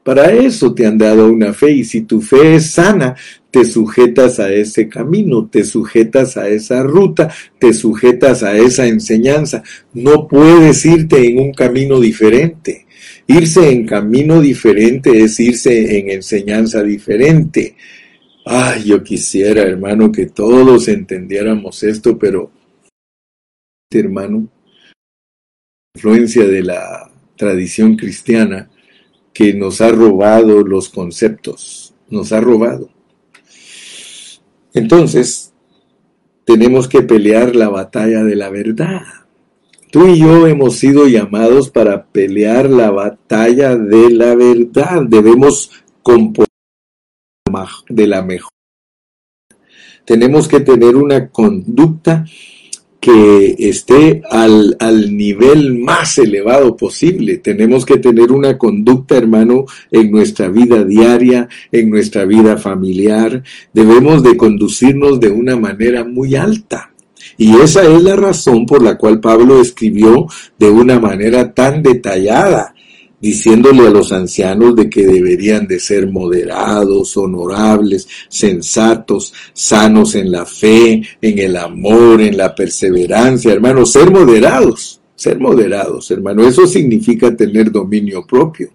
[0.02, 3.14] Para eso te han dado una fe y si tu fe es sana,
[3.50, 9.62] te sujetas a ese camino, te sujetas a esa ruta, te sujetas a esa enseñanza.
[9.92, 12.86] No puedes irte en un camino diferente.
[13.26, 17.76] Irse en camino diferente es irse en enseñanza diferente.
[18.46, 22.50] Ay, yo quisiera, hermano, que todos entendiéramos esto, pero,
[23.90, 24.48] hermano,
[25.94, 28.70] influencia de la tradición cristiana
[29.32, 32.90] que nos ha robado los conceptos, nos ha robado.
[34.72, 35.52] Entonces,
[36.44, 39.02] tenemos que pelear la batalla de la verdad.
[39.90, 45.02] Tú y yo hemos sido llamados para pelear la batalla de la verdad.
[45.08, 45.70] Debemos
[46.02, 46.48] componer
[47.88, 48.50] de la mejor.
[50.04, 52.24] Tenemos que tener una conducta
[53.00, 57.38] que esté al, al, nivel más elevado posible.
[57.38, 63.42] Tenemos que tener una conducta, hermano, en nuestra vida diaria, en nuestra vida familiar.
[63.72, 66.90] Debemos de conducirnos de una manera muy alta.
[67.38, 70.26] Y esa es la razón por la cual Pablo escribió
[70.58, 72.74] de una manera tan detallada
[73.20, 80.46] diciéndole a los ancianos de que deberían de ser moderados, honorables, sensatos, sanos en la
[80.46, 87.36] fe, en el amor, en la perseverancia, hermano, ser moderados, ser moderados, hermano, eso significa
[87.36, 88.70] tener dominio propio.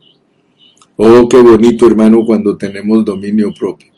[0.97, 3.91] Oh, qué bonito, hermano, cuando tenemos dominio propio.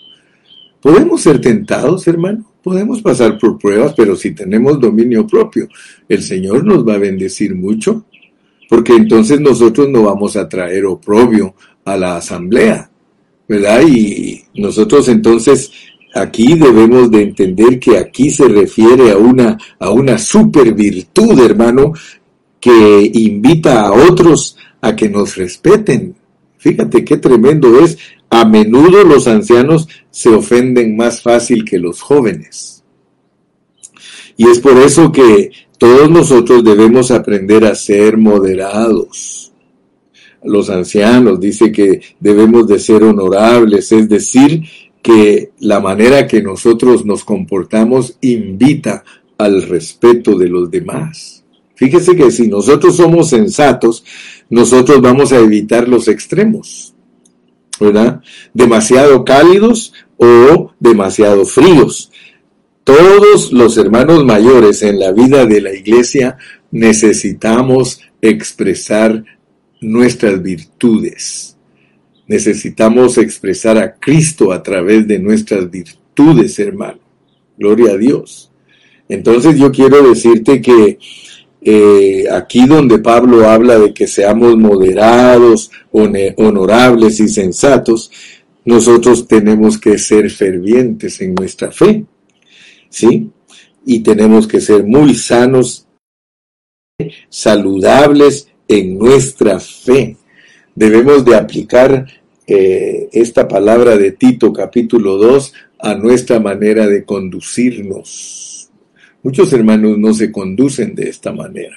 [0.81, 5.67] Podemos ser tentados, hermano, podemos pasar por pruebas, pero si tenemos dominio propio,
[6.07, 8.05] el Señor nos va a bendecir mucho
[8.69, 11.55] porque entonces nosotros no vamos a traer oprobio
[11.85, 12.89] a la asamblea,
[13.47, 13.81] ¿verdad?
[13.87, 15.71] Y nosotros entonces
[16.13, 21.93] aquí debemos de entender que aquí se refiere a una, a una super virtud, hermano,
[22.59, 26.15] que invita a otros a que nos respeten.
[26.57, 27.97] Fíjate qué tremendo es.
[28.29, 32.83] A menudo los ancianos se ofenden más fácil que los jóvenes.
[34.35, 39.51] Y es por eso que todos nosotros debemos aprender a ser moderados.
[40.43, 44.63] Los ancianos dice que debemos de ser honorables, es decir,
[45.01, 49.03] que la manera que nosotros nos comportamos invita
[49.37, 51.43] al respeto de los demás.
[51.75, 54.03] Fíjese que si nosotros somos sensatos,
[54.49, 56.95] nosotros vamos a evitar los extremos,
[57.79, 58.21] ¿verdad?
[58.53, 62.06] Demasiado cálidos o demasiado fríos.
[62.87, 66.37] Todos los hermanos mayores en la vida de la iglesia
[66.71, 69.25] necesitamos expresar
[69.81, 71.57] nuestras virtudes.
[72.27, 76.99] Necesitamos expresar a Cristo a través de nuestras virtudes, hermano.
[77.57, 78.53] Gloria a Dios.
[79.09, 80.97] Entonces yo quiero decirte que
[81.61, 88.09] eh, aquí donde Pablo habla de que seamos moderados, honorables y sensatos,
[88.63, 92.05] nosotros tenemos que ser fervientes en nuestra fe.
[92.89, 93.29] ¿Sí?
[93.85, 95.87] Y tenemos que ser muy sanos,
[97.29, 100.17] saludables en nuestra fe.
[100.75, 102.05] Debemos de aplicar
[102.45, 108.69] eh, esta palabra de Tito capítulo 2 a nuestra manera de conducirnos.
[109.23, 111.75] Muchos hermanos no se conducen de esta manera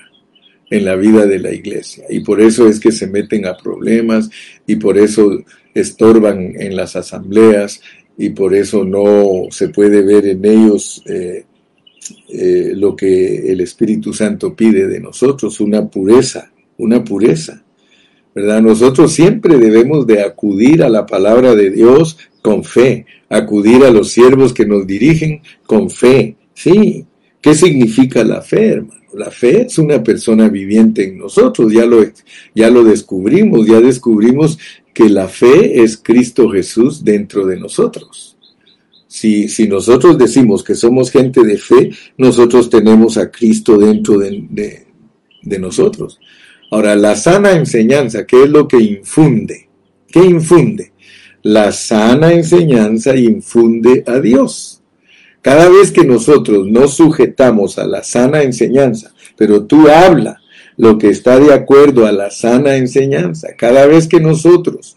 [0.71, 4.31] en la vida de la iglesia y por eso es que se meten a problemas
[4.67, 5.43] y por eso
[5.75, 7.81] estorban en las asambleas
[8.21, 11.47] y por eso no se puede ver en ellos eh,
[12.29, 17.65] eh, lo que el Espíritu Santo pide de nosotros, una pureza, una pureza.
[18.35, 18.61] ¿Verdad?
[18.61, 24.11] Nosotros siempre debemos de acudir a la palabra de Dios con fe, acudir a los
[24.11, 26.37] siervos que nos dirigen con fe.
[26.53, 27.07] Sí,
[27.41, 29.01] ¿qué significa la fe, hermano?
[29.15, 32.05] La fe es una persona viviente en nosotros, ya lo,
[32.55, 34.59] ya lo descubrimos, ya descubrimos
[35.01, 38.37] que la fe es Cristo Jesús dentro de nosotros.
[39.07, 44.87] Si, si nosotros decimos que somos gente de fe, nosotros tenemos a Cristo dentro de,
[45.43, 46.21] de nosotros.
[46.71, 49.71] Ahora, la sana enseñanza, ¿qué es lo que infunde?
[50.07, 50.93] ¿Qué infunde?
[51.45, 54.83] La sana enseñanza infunde a Dios.
[55.41, 60.40] Cada vez que nosotros nos sujetamos a la sana enseñanza, pero tú habla
[60.81, 63.49] lo que está de acuerdo a la sana enseñanza.
[63.55, 64.97] Cada vez que nosotros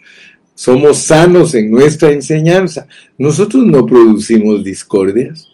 [0.56, 5.50] somos sanos en nuestra enseñanza, nosotros no producimos discordias.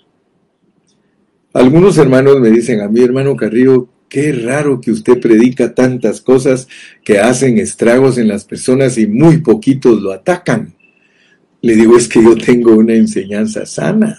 [1.51, 6.67] Algunos hermanos me dicen a mi hermano Carrillo, qué raro que usted predica tantas cosas
[7.03, 10.75] que hacen estragos en las personas y muy poquitos lo atacan.
[11.63, 14.15] Le digo, es que yo tengo una enseñanza sana.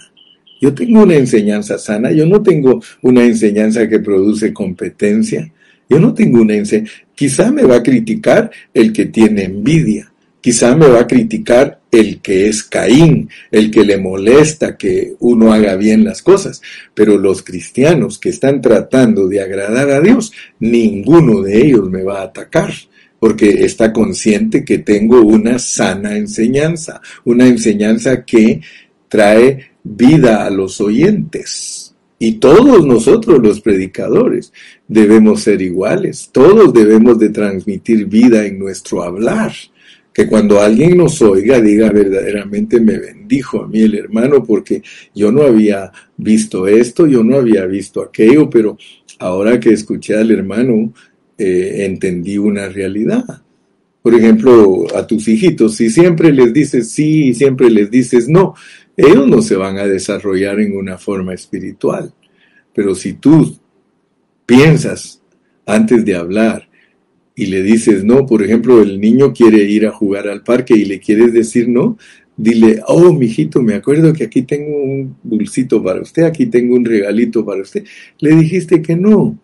[0.61, 5.53] Yo tengo una enseñanza sana, yo no tengo una enseñanza que produce competencia.
[5.91, 6.93] Yo no tengo una enseñanza.
[7.15, 10.11] Quizá me va a criticar el que tiene envidia.
[10.41, 15.53] Quizá me va a criticar el que es Caín, el que le molesta que uno
[15.53, 16.63] haga bien las cosas.
[16.95, 22.21] Pero los cristianos que están tratando de agradar a Dios, ninguno de ellos me va
[22.21, 22.73] a atacar
[23.19, 28.63] porque está consciente que tengo una sana enseñanza, una enseñanza que
[29.09, 31.90] trae vida a los oyentes.
[32.23, 34.53] Y todos nosotros los predicadores
[34.87, 39.53] debemos ser iguales, todos debemos de transmitir vida en nuestro hablar.
[40.13, 44.83] Que cuando alguien nos oiga diga verdaderamente me bendijo a mí el hermano porque
[45.15, 48.77] yo no había visto esto, yo no había visto aquello, pero
[49.19, 50.93] ahora que escuché al hermano
[51.39, 53.25] eh, entendí una realidad.
[54.03, 58.55] Por ejemplo, a tus hijitos, si siempre les dices sí y siempre les dices no,
[59.01, 62.13] ellos no se van a desarrollar en una forma espiritual.
[62.75, 63.57] Pero si tú
[64.47, 65.23] piensas
[65.67, 66.69] antes de hablar
[67.35, 70.85] y le dices no, por ejemplo, el niño quiere ir a jugar al parque y
[70.85, 71.97] le quieres decir no,
[72.37, 76.85] dile, oh, mijito, me acuerdo que aquí tengo un dulcito para usted, aquí tengo un
[76.85, 77.85] regalito para usted.
[78.19, 79.39] Le dijiste que no.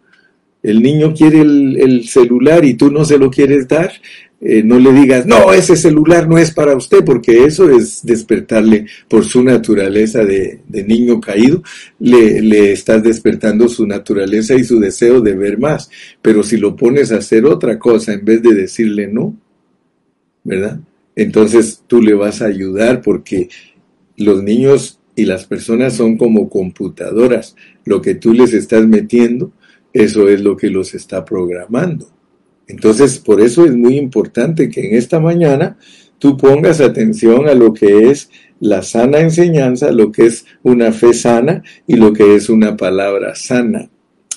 [0.62, 3.92] El niño quiere el, el celular y tú no se lo quieres dar,
[4.40, 8.86] eh, no le digas, no, ese celular no es para usted, porque eso es despertarle
[9.08, 11.62] por su naturaleza de, niño caído,
[11.98, 15.88] le, le, estás despertando su naturaleza y su deseo de ver más.
[16.20, 19.36] Pero si lo pones a hacer otra cosa en vez de decirle no,
[20.44, 20.80] ¿verdad?
[21.14, 23.48] Entonces tú le vas a ayudar porque
[24.18, 27.56] los niños y las personas son como computadoras.
[27.84, 29.52] Lo que tú les estás metiendo,
[29.94, 32.15] eso es lo que los está programando.
[32.68, 35.76] Entonces, por eso es muy importante que en esta mañana
[36.18, 41.12] tú pongas atención a lo que es la sana enseñanza, lo que es una fe
[41.12, 43.88] sana y lo que es una palabra sana.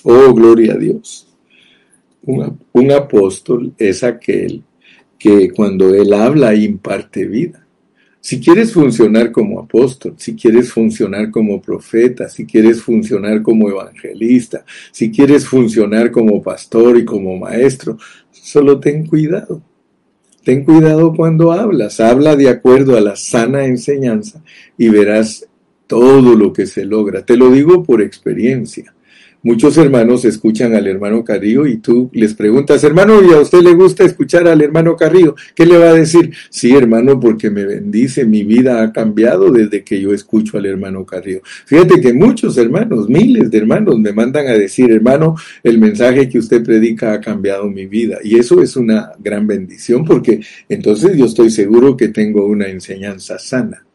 [0.04, 1.28] Oh, gloria a Dios.
[2.24, 4.64] Un, un apóstol es aquel
[5.18, 7.66] que cuando él habla imparte vida.
[8.30, 14.64] Si quieres funcionar como apóstol, si quieres funcionar como profeta, si quieres funcionar como evangelista,
[14.92, 17.98] si quieres funcionar como pastor y como maestro,
[18.30, 19.64] solo ten cuidado.
[20.44, 22.00] Ten cuidado cuando hablas.
[22.00, 24.44] Habla de acuerdo a la sana enseñanza
[24.78, 25.48] y verás
[25.88, 27.26] todo lo que se logra.
[27.26, 28.94] Te lo digo por experiencia.
[29.42, 33.74] Muchos hermanos escuchan al hermano Carrillo y tú les preguntas, hermano, ¿y a usted le
[33.74, 35.34] gusta escuchar al hermano Carrillo?
[35.56, 36.34] ¿Qué le va a decir?
[36.50, 41.06] Sí, hermano, porque me bendice, mi vida ha cambiado desde que yo escucho al hermano
[41.06, 41.40] Carrillo.
[41.66, 46.40] Fíjate que muchos hermanos, miles de hermanos me mandan a decir, hermano, el mensaje que
[46.40, 48.18] usted predica ha cambiado mi vida.
[48.22, 53.40] Y eso es una gran bendición porque entonces yo estoy seguro que tengo una enseñanza
[53.40, 53.86] sana.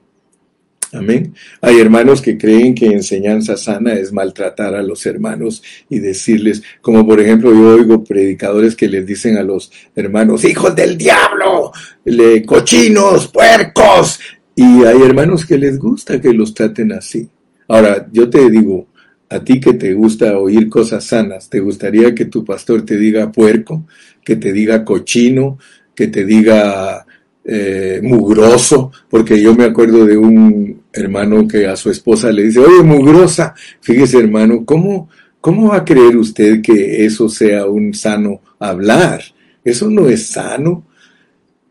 [0.95, 1.35] Amén.
[1.61, 7.05] Hay hermanos que creen que enseñanza sana es maltratar a los hermanos y decirles, como
[7.05, 11.73] por ejemplo yo oigo predicadores que les dicen a los hermanos, hijos del diablo,
[12.05, 14.21] le, cochinos, puercos.
[14.55, 17.29] Y hay hermanos que les gusta que los traten así.
[17.67, 18.87] Ahora, yo te digo,
[19.31, 23.33] a ti que te gusta oír cosas sanas, ¿te gustaría que tu pastor te diga
[23.33, 23.85] puerco,
[24.23, 25.59] que te diga cochino,
[25.93, 27.05] que te diga
[27.45, 28.93] eh, mugroso?
[29.09, 33.55] Porque yo me acuerdo de un hermano que a su esposa le dice, oye, mugrosa,
[33.81, 39.21] fíjese hermano, ¿cómo, ¿cómo va a creer usted que eso sea un sano hablar?
[39.65, 40.87] Eso no es sano.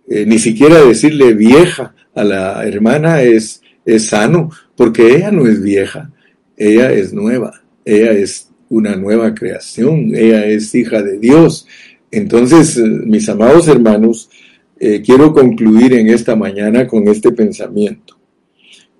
[0.07, 5.63] Eh, ni siquiera decirle vieja a la hermana es, es sano, porque ella no es
[5.63, 6.11] vieja,
[6.57, 11.65] ella es nueva, ella es una nueva creación, ella es hija de Dios.
[12.11, 14.29] Entonces, eh, mis amados hermanos,
[14.77, 18.12] eh, quiero concluir en esta mañana con este pensamiento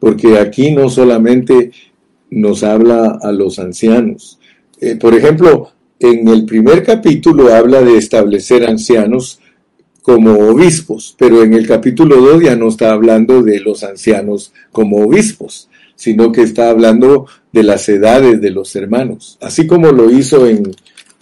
[0.03, 1.71] porque aquí no solamente
[2.29, 4.37] nos habla a los ancianos.
[4.81, 9.39] Eh, por ejemplo, en el primer capítulo habla de establecer ancianos
[10.01, 14.97] como obispos, pero en el capítulo 2 ya no está hablando de los ancianos como
[14.97, 20.45] obispos, sino que está hablando de las edades de los hermanos, así como lo hizo
[20.45, 20.69] en,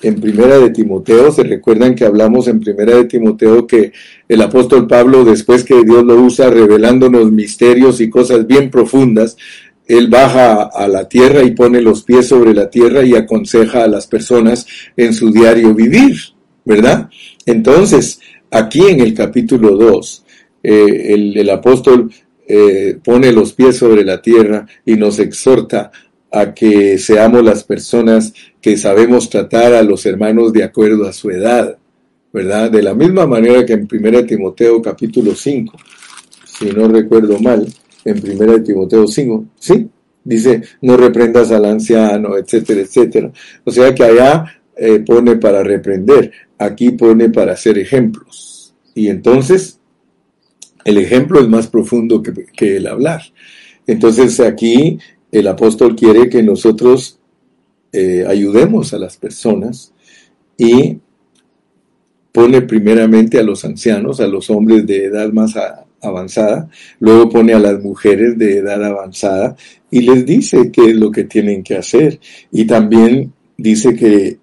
[0.02, 3.92] en Primera de Timoteo, se recuerdan que hablamos en Primera de Timoteo que
[4.28, 9.38] el apóstol Pablo, después que Dios lo usa revelándonos misterios y cosas bien profundas,
[9.88, 13.88] él baja a la tierra y pone los pies sobre la tierra y aconseja a
[13.88, 16.16] las personas en su diario vivir,
[16.64, 17.10] ¿verdad?
[17.46, 20.26] Entonces, aquí en el capítulo 2,
[20.64, 22.12] eh, el, apóstol
[22.48, 25.92] eh, pone los pies sobre la tierra y nos exhorta
[26.32, 31.30] a que seamos las personas que sabemos tratar a los hermanos de acuerdo a su
[31.30, 31.78] edad,
[32.32, 32.72] ¿verdad?
[32.72, 35.78] De la misma manera que en 1 Timoteo capítulo 5,
[36.46, 37.68] si no recuerdo mal,
[38.06, 39.90] en 1 Timoteo 5, ¿sí?
[40.24, 43.32] Dice, no reprendas al anciano, etcétera, etcétera.
[43.66, 44.46] O sea que allá
[44.78, 48.74] eh, pone para reprender, aquí pone para hacer ejemplos.
[48.94, 49.80] Y entonces,
[50.86, 53.22] el ejemplo es más profundo que, que el hablar.
[53.88, 55.00] Entonces aquí
[55.32, 57.20] el apóstol quiere que nosotros
[57.92, 59.94] eh, ayudemos a las personas
[60.58, 60.98] y
[62.32, 65.56] pone primeramente a los ancianos, a los hombres de edad más,
[66.02, 66.70] avanzada,
[67.00, 69.56] luego pone a las mujeres de edad avanzada
[69.90, 72.20] y les dice qué es lo que tienen que hacer.
[72.52, 74.40] Y también dice que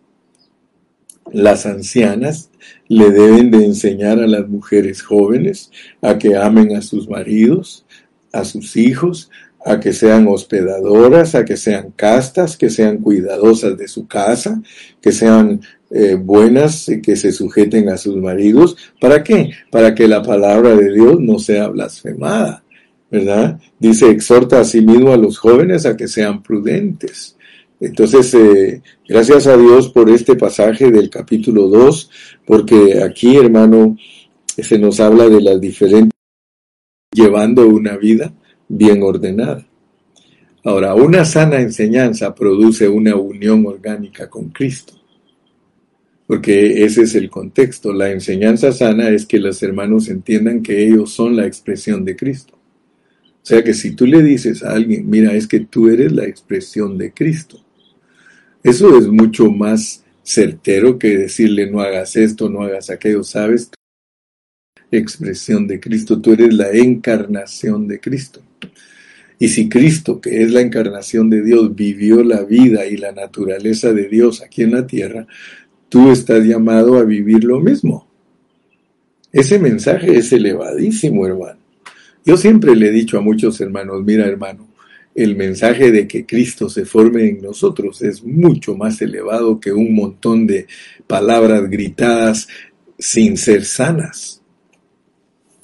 [1.33, 2.51] las ancianas
[2.89, 5.71] le deben de enseñar a las mujeres jóvenes
[6.01, 7.85] a que amen a sus maridos,
[8.33, 9.31] a sus hijos,
[9.65, 14.63] a que sean hospedadoras, a que sean castas, que sean cuidadosas de su casa,
[15.01, 18.77] que sean eh, buenas, que se sujeten a sus maridos.
[19.01, 19.51] ¿Para qué?
[19.71, 22.63] Para que la palabra de Dios no sea blasfemada,
[23.11, 23.61] ¿verdad?
[23.79, 27.37] Dice, exhorta a sí mismo a los jóvenes a que sean prudentes.
[27.81, 32.11] Entonces, eh, gracias a Dios por este pasaje del capítulo 2,
[32.47, 33.97] porque aquí, hermano,
[34.47, 36.19] se nos habla de las diferentes
[37.13, 38.33] llevando una vida
[38.69, 39.67] bien ordenada.
[40.65, 44.95] Ahora, una sana enseñanza produce una unión orgánica con Cristo,
[46.27, 47.93] porque ese es el contexto.
[47.93, 52.55] La enseñanza sana es que los hermanos entiendan que ellos son la expresión de Cristo.
[52.55, 56.27] O sea que si tú le dices a alguien, mira, es que tú eres la
[56.27, 57.65] expresión de Cristo,
[58.63, 63.71] eso es mucho más certero que decirle no hagas esto, no hagas aquello, ¿sabes?
[64.91, 68.43] Expresión de Cristo, tú eres la encarnación de Cristo.
[69.39, 73.93] Y si Cristo, que es la encarnación de Dios, vivió la vida y la naturaleza
[73.93, 75.27] de Dios aquí en la tierra,
[75.89, 78.09] tú estás llamado a vivir lo mismo.
[79.33, 81.59] Ese mensaje es elevadísimo, hermano.
[82.25, 84.69] Yo siempre le he dicho a muchos hermanos, mira hermano,
[85.15, 89.95] el mensaje de que Cristo se forme en nosotros es mucho más elevado que un
[89.95, 90.67] montón de
[91.07, 92.49] palabras gritadas
[92.99, 94.43] sin ser sanas.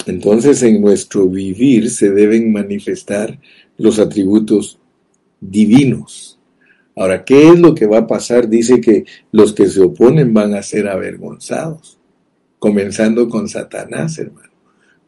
[0.07, 3.39] Entonces en nuestro vivir se deben manifestar
[3.77, 4.79] los atributos
[5.41, 6.39] divinos.
[6.97, 8.49] Ahora, ¿qué es lo que va a pasar?
[8.49, 11.99] Dice que los que se oponen van a ser avergonzados,
[12.59, 14.53] comenzando con Satanás, hermano,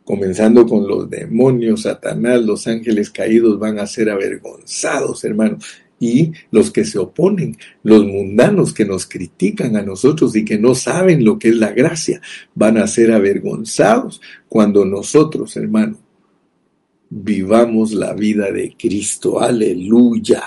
[0.04, 5.58] comenzando con los demonios, Satanás, los ángeles caídos van a ser avergonzados, hermano.
[5.98, 10.74] Y los que se oponen, los mundanos que nos critican a nosotros y que no
[10.74, 12.20] saben lo que es la gracia,
[12.54, 15.98] van a ser avergonzados cuando nosotros, hermano,
[17.10, 19.40] vivamos la vida de Cristo.
[19.40, 20.42] Aleluya.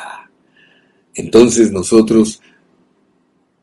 [1.14, 2.42] Entonces nosotros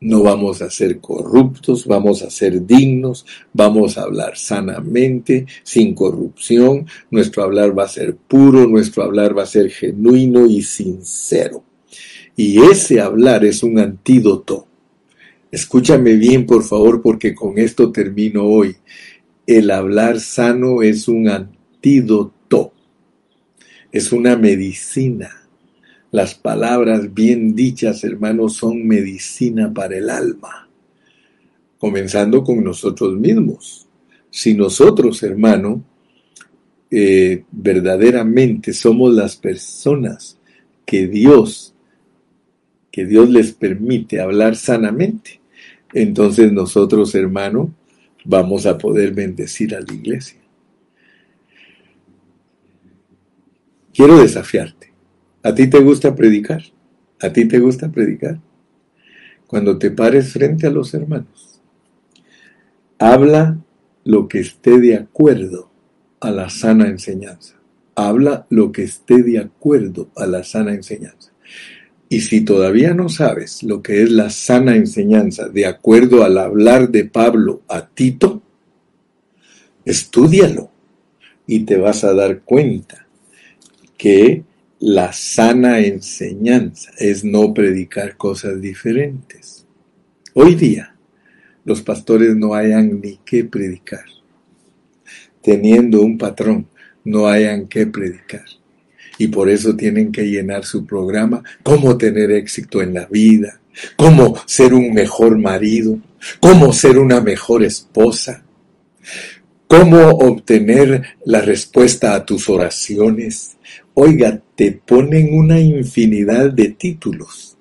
[0.01, 6.87] no vamos a ser corruptos, vamos a ser dignos, vamos a hablar sanamente, sin corrupción,
[7.11, 11.65] nuestro hablar va a ser puro, nuestro hablar va a ser genuino y sincero.
[12.37, 14.67] Y ese hablar es un antídoto.
[15.51, 18.77] Escúchame bien, por favor, porque con esto termino hoy.
[19.47, 22.36] El hablar sano es un antídoto
[23.93, 25.31] es una medicina.
[26.11, 30.69] Las palabras bien dichas, hermanos, son medicina para el alma.
[31.79, 33.87] Comenzando con nosotros mismos.
[34.31, 35.85] Si nosotros, hermano,
[36.91, 40.39] eh, verdaderamente somos las personas
[40.85, 41.75] que Dios,
[42.91, 45.41] que Dios les permite hablar sanamente,
[45.93, 47.75] entonces nosotros, hermano,
[48.25, 50.39] vamos a poder bendecir a la iglesia.
[53.97, 54.93] Quiero desafiarte.
[55.43, 56.63] ¿A ti te gusta predicar?
[57.19, 58.39] ¿A ti te gusta predicar?
[59.47, 61.63] Cuando te pares frente a los hermanos,
[62.99, 63.57] habla
[64.05, 65.71] lo que esté de acuerdo
[66.21, 67.55] a la sana enseñanza.
[67.95, 71.33] Habla lo que esté de acuerdo a la sana enseñanza.
[72.11, 76.91] Y si todavía no sabes lo que es la sana enseñanza de acuerdo al hablar
[76.91, 78.43] de Pablo a Tito,
[79.87, 80.71] estudialo
[81.47, 83.06] y te vas a dar cuenta
[83.97, 84.45] que
[84.79, 89.67] la sana enseñanza es no predicar cosas diferentes.
[90.35, 90.95] Hoy día
[91.65, 94.05] los pastores no hayan ni qué predicar.
[95.43, 96.69] Teniendo un patrón,
[97.05, 98.45] no hayan qué predicar.
[99.19, 103.61] Y por eso tienen que llenar su programa, cómo tener éxito en la vida,
[103.97, 105.99] cómo ser un mejor marido,
[106.41, 108.45] cómo ser una mejor esposa,
[109.67, 113.57] cómo obtener la respuesta a tus oraciones,
[113.99, 117.57] Oiga, te ponen una infinidad de títulos,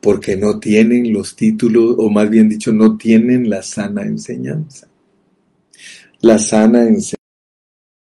[0.00, 4.88] porque no tienen los títulos, o más bien dicho, no tienen la sana enseñanza.
[6.22, 7.16] La sana enseñanza,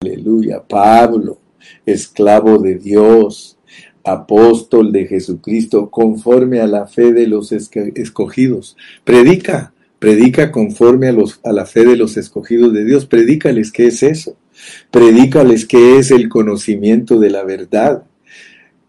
[0.01, 1.38] aleluya, Pablo,
[1.86, 3.59] esclavo de Dios,
[4.03, 8.76] apóstol de Jesucristo, conforme a la fe de los escogidos.
[9.03, 13.05] Predica, predica conforme a, a la fe de los escogidos de Dios.
[13.05, 14.36] Predícales qué es eso.
[14.89, 18.03] Predícales qué es el conocimiento de la verdad,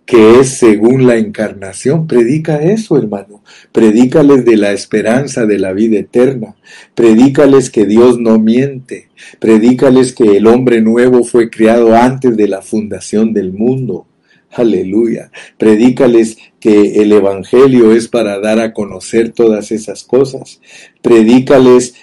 [0.04, 2.06] que es según la encarnación.
[2.06, 3.42] Predica eso, hermano.
[3.70, 6.54] Predícales de la esperanza de la vida eterna.
[6.94, 9.08] Predícales que Dios no miente.
[9.38, 14.06] Predícales que el hombre nuevo fue creado antes de la fundación del mundo.
[14.50, 15.30] Aleluya.
[15.56, 20.60] Predícales que el Evangelio es para dar a conocer todas esas cosas.
[21.00, 21.94] Predícales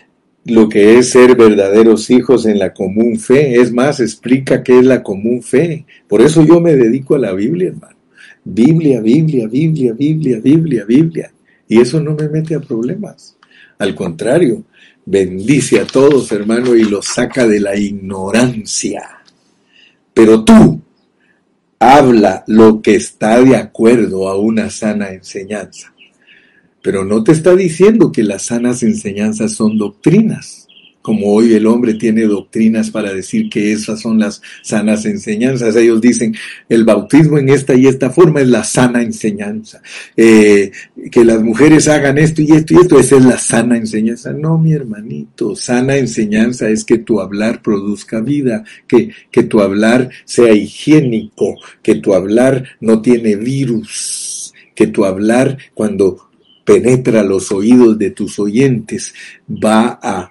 [0.49, 3.59] lo que es ser verdaderos hijos en la común fe.
[3.59, 5.85] Es más, explica qué es la común fe.
[6.07, 7.95] Por eso yo me dedico a la Biblia, hermano.
[8.43, 11.31] Biblia, Biblia, Biblia, Biblia, Biblia, Biblia.
[11.67, 13.37] Y eso no me mete a problemas.
[13.77, 14.63] Al contrario,
[15.05, 19.03] bendice a todos, hermano, y los saca de la ignorancia.
[20.13, 20.81] Pero tú,
[21.79, 25.93] habla lo que está de acuerdo a una sana enseñanza.
[26.81, 30.69] Pero no te está diciendo que las sanas enseñanzas son doctrinas
[31.01, 35.75] como hoy el hombre tiene doctrinas para decir que esas son las sanas enseñanzas.
[35.75, 36.35] Ellos dicen,
[36.67, 39.81] el bautismo en esta y esta forma es la sana enseñanza.
[40.15, 40.71] Eh,
[41.09, 44.33] que las mujeres hagan esto y esto y esto, esa es la sana enseñanza.
[44.33, 50.09] No, mi hermanito, sana enseñanza es que tu hablar produzca vida, que, que tu hablar
[50.25, 56.28] sea higiénico, que tu hablar no tiene virus, que tu hablar cuando
[56.69, 59.11] penetra los oídos de tus oyentes
[59.49, 60.29] va a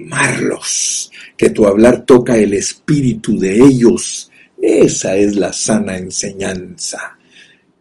[0.00, 4.32] amarlos, que tu hablar toca el espíritu de ellos.
[4.60, 7.16] Esa es la sana enseñanza.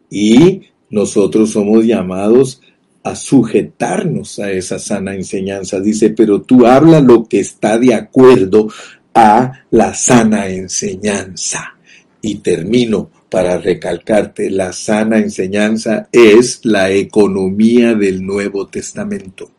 [0.07, 0.61] Y
[0.91, 2.61] nosotros somos llamados
[3.01, 5.79] a sujetarnos a esa sana enseñanza.
[5.79, 8.67] Dice, pero tú habla lo que está de acuerdo
[9.15, 11.75] a la sana enseñanza.
[12.21, 19.49] Y termino para recalcarte, la sana enseñanza es la economía del Nuevo Testamento.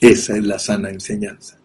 [0.00, 1.56] Esa es la sana enseñanza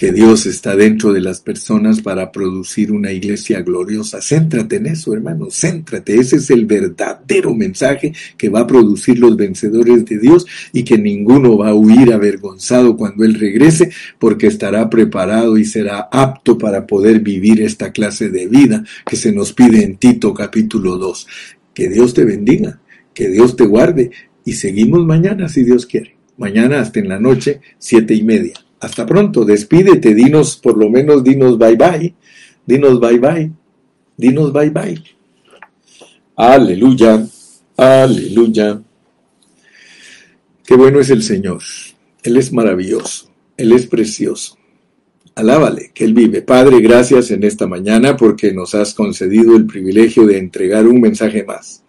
[0.00, 4.22] que Dios está dentro de las personas para producir una iglesia gloriosa.
[4.22, 6.14] Céntrate en eso, hermano, céntrate.
[6.14, 10.96] Ese es el verdadero mensaje que va a producir los vencedores de Dios y que
[10.96, 16.86] ninguno va a huir avergonzado cuando Él regrese porque estará preparado y será apto para
[16.86, 21.26] poder vivir esta clase de vida que se nos pide en Tito capítulo 2.
[21.74, 22.80] Que Dios te bendiga,
[23.12, 24.12] que Dios te guarde
[24.46, 26.16] y seguimos mañana si Dios quiere.
[26.38, 28.54] Mañana hasta en la noche, siete y media.
[28.80, 32.14] Hasta pronto, despídete, dinos, por lo menos dinos bye bye,
[32.64, 33.52] dinos bye bye,
[34.16, 35.02] dinos bye bye.
[36.34, 37.26] Aleluya,
[37.76, 38.80] aleluya.
[40.64, 41.60] Qué bueno es el Señor.
[42.22, 44.56] Él es maravilloso, Él es precioso.
[45.34, 46.42] Alábale, que Él vive.
[46.42, 51.44] Padre, gracias en esta mañana porque nos has concedido el privilegio de entregar un mensaje
[51.44, 51.82] más.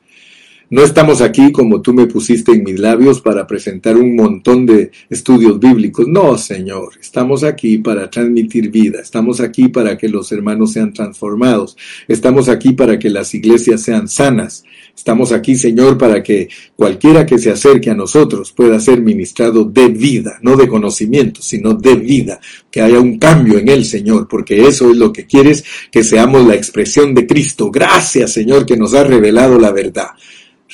[0.72, 4.90] No estamos aquí como tú me pusiste en mis labios para presentar un montón de
[5.10, 6.08] estudios bíblicos.
[6.08, 11.76] No, Señor, estamos aquí para transmitir vida, estamos aquí para que los hermanos sean transformados,
[12.08, 14.64] estamos aquí para que las iglesias sean sanas,
[14.96, 16.48] estamos aquí, Señor, para que
[16.78, 21.74] cualquiera que se acerque a nosotros pueda ser ministrado de vida, no de conocimiento, sino
[21.74, 22.40] de vida,
[22.72, 26.48] que haya un cambio en él, Señor, porque eso es lo que quieres, que seamos
[26.48, 27.70] la expresión de Cristo.
[27.70, 30.12] Gracias, Señor, que nos ha revelado la verdad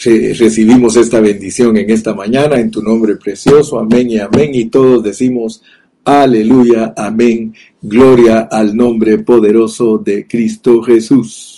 [0.03, 5.03] recibimos esta bendición en esta mañana, en tu nombre precioso, amén y amén, y todos
[5.03, 5.63] decimos,
[6.03, 11.53] aleluya, amén, gloria al nombre poderoso de Cristo Jesús.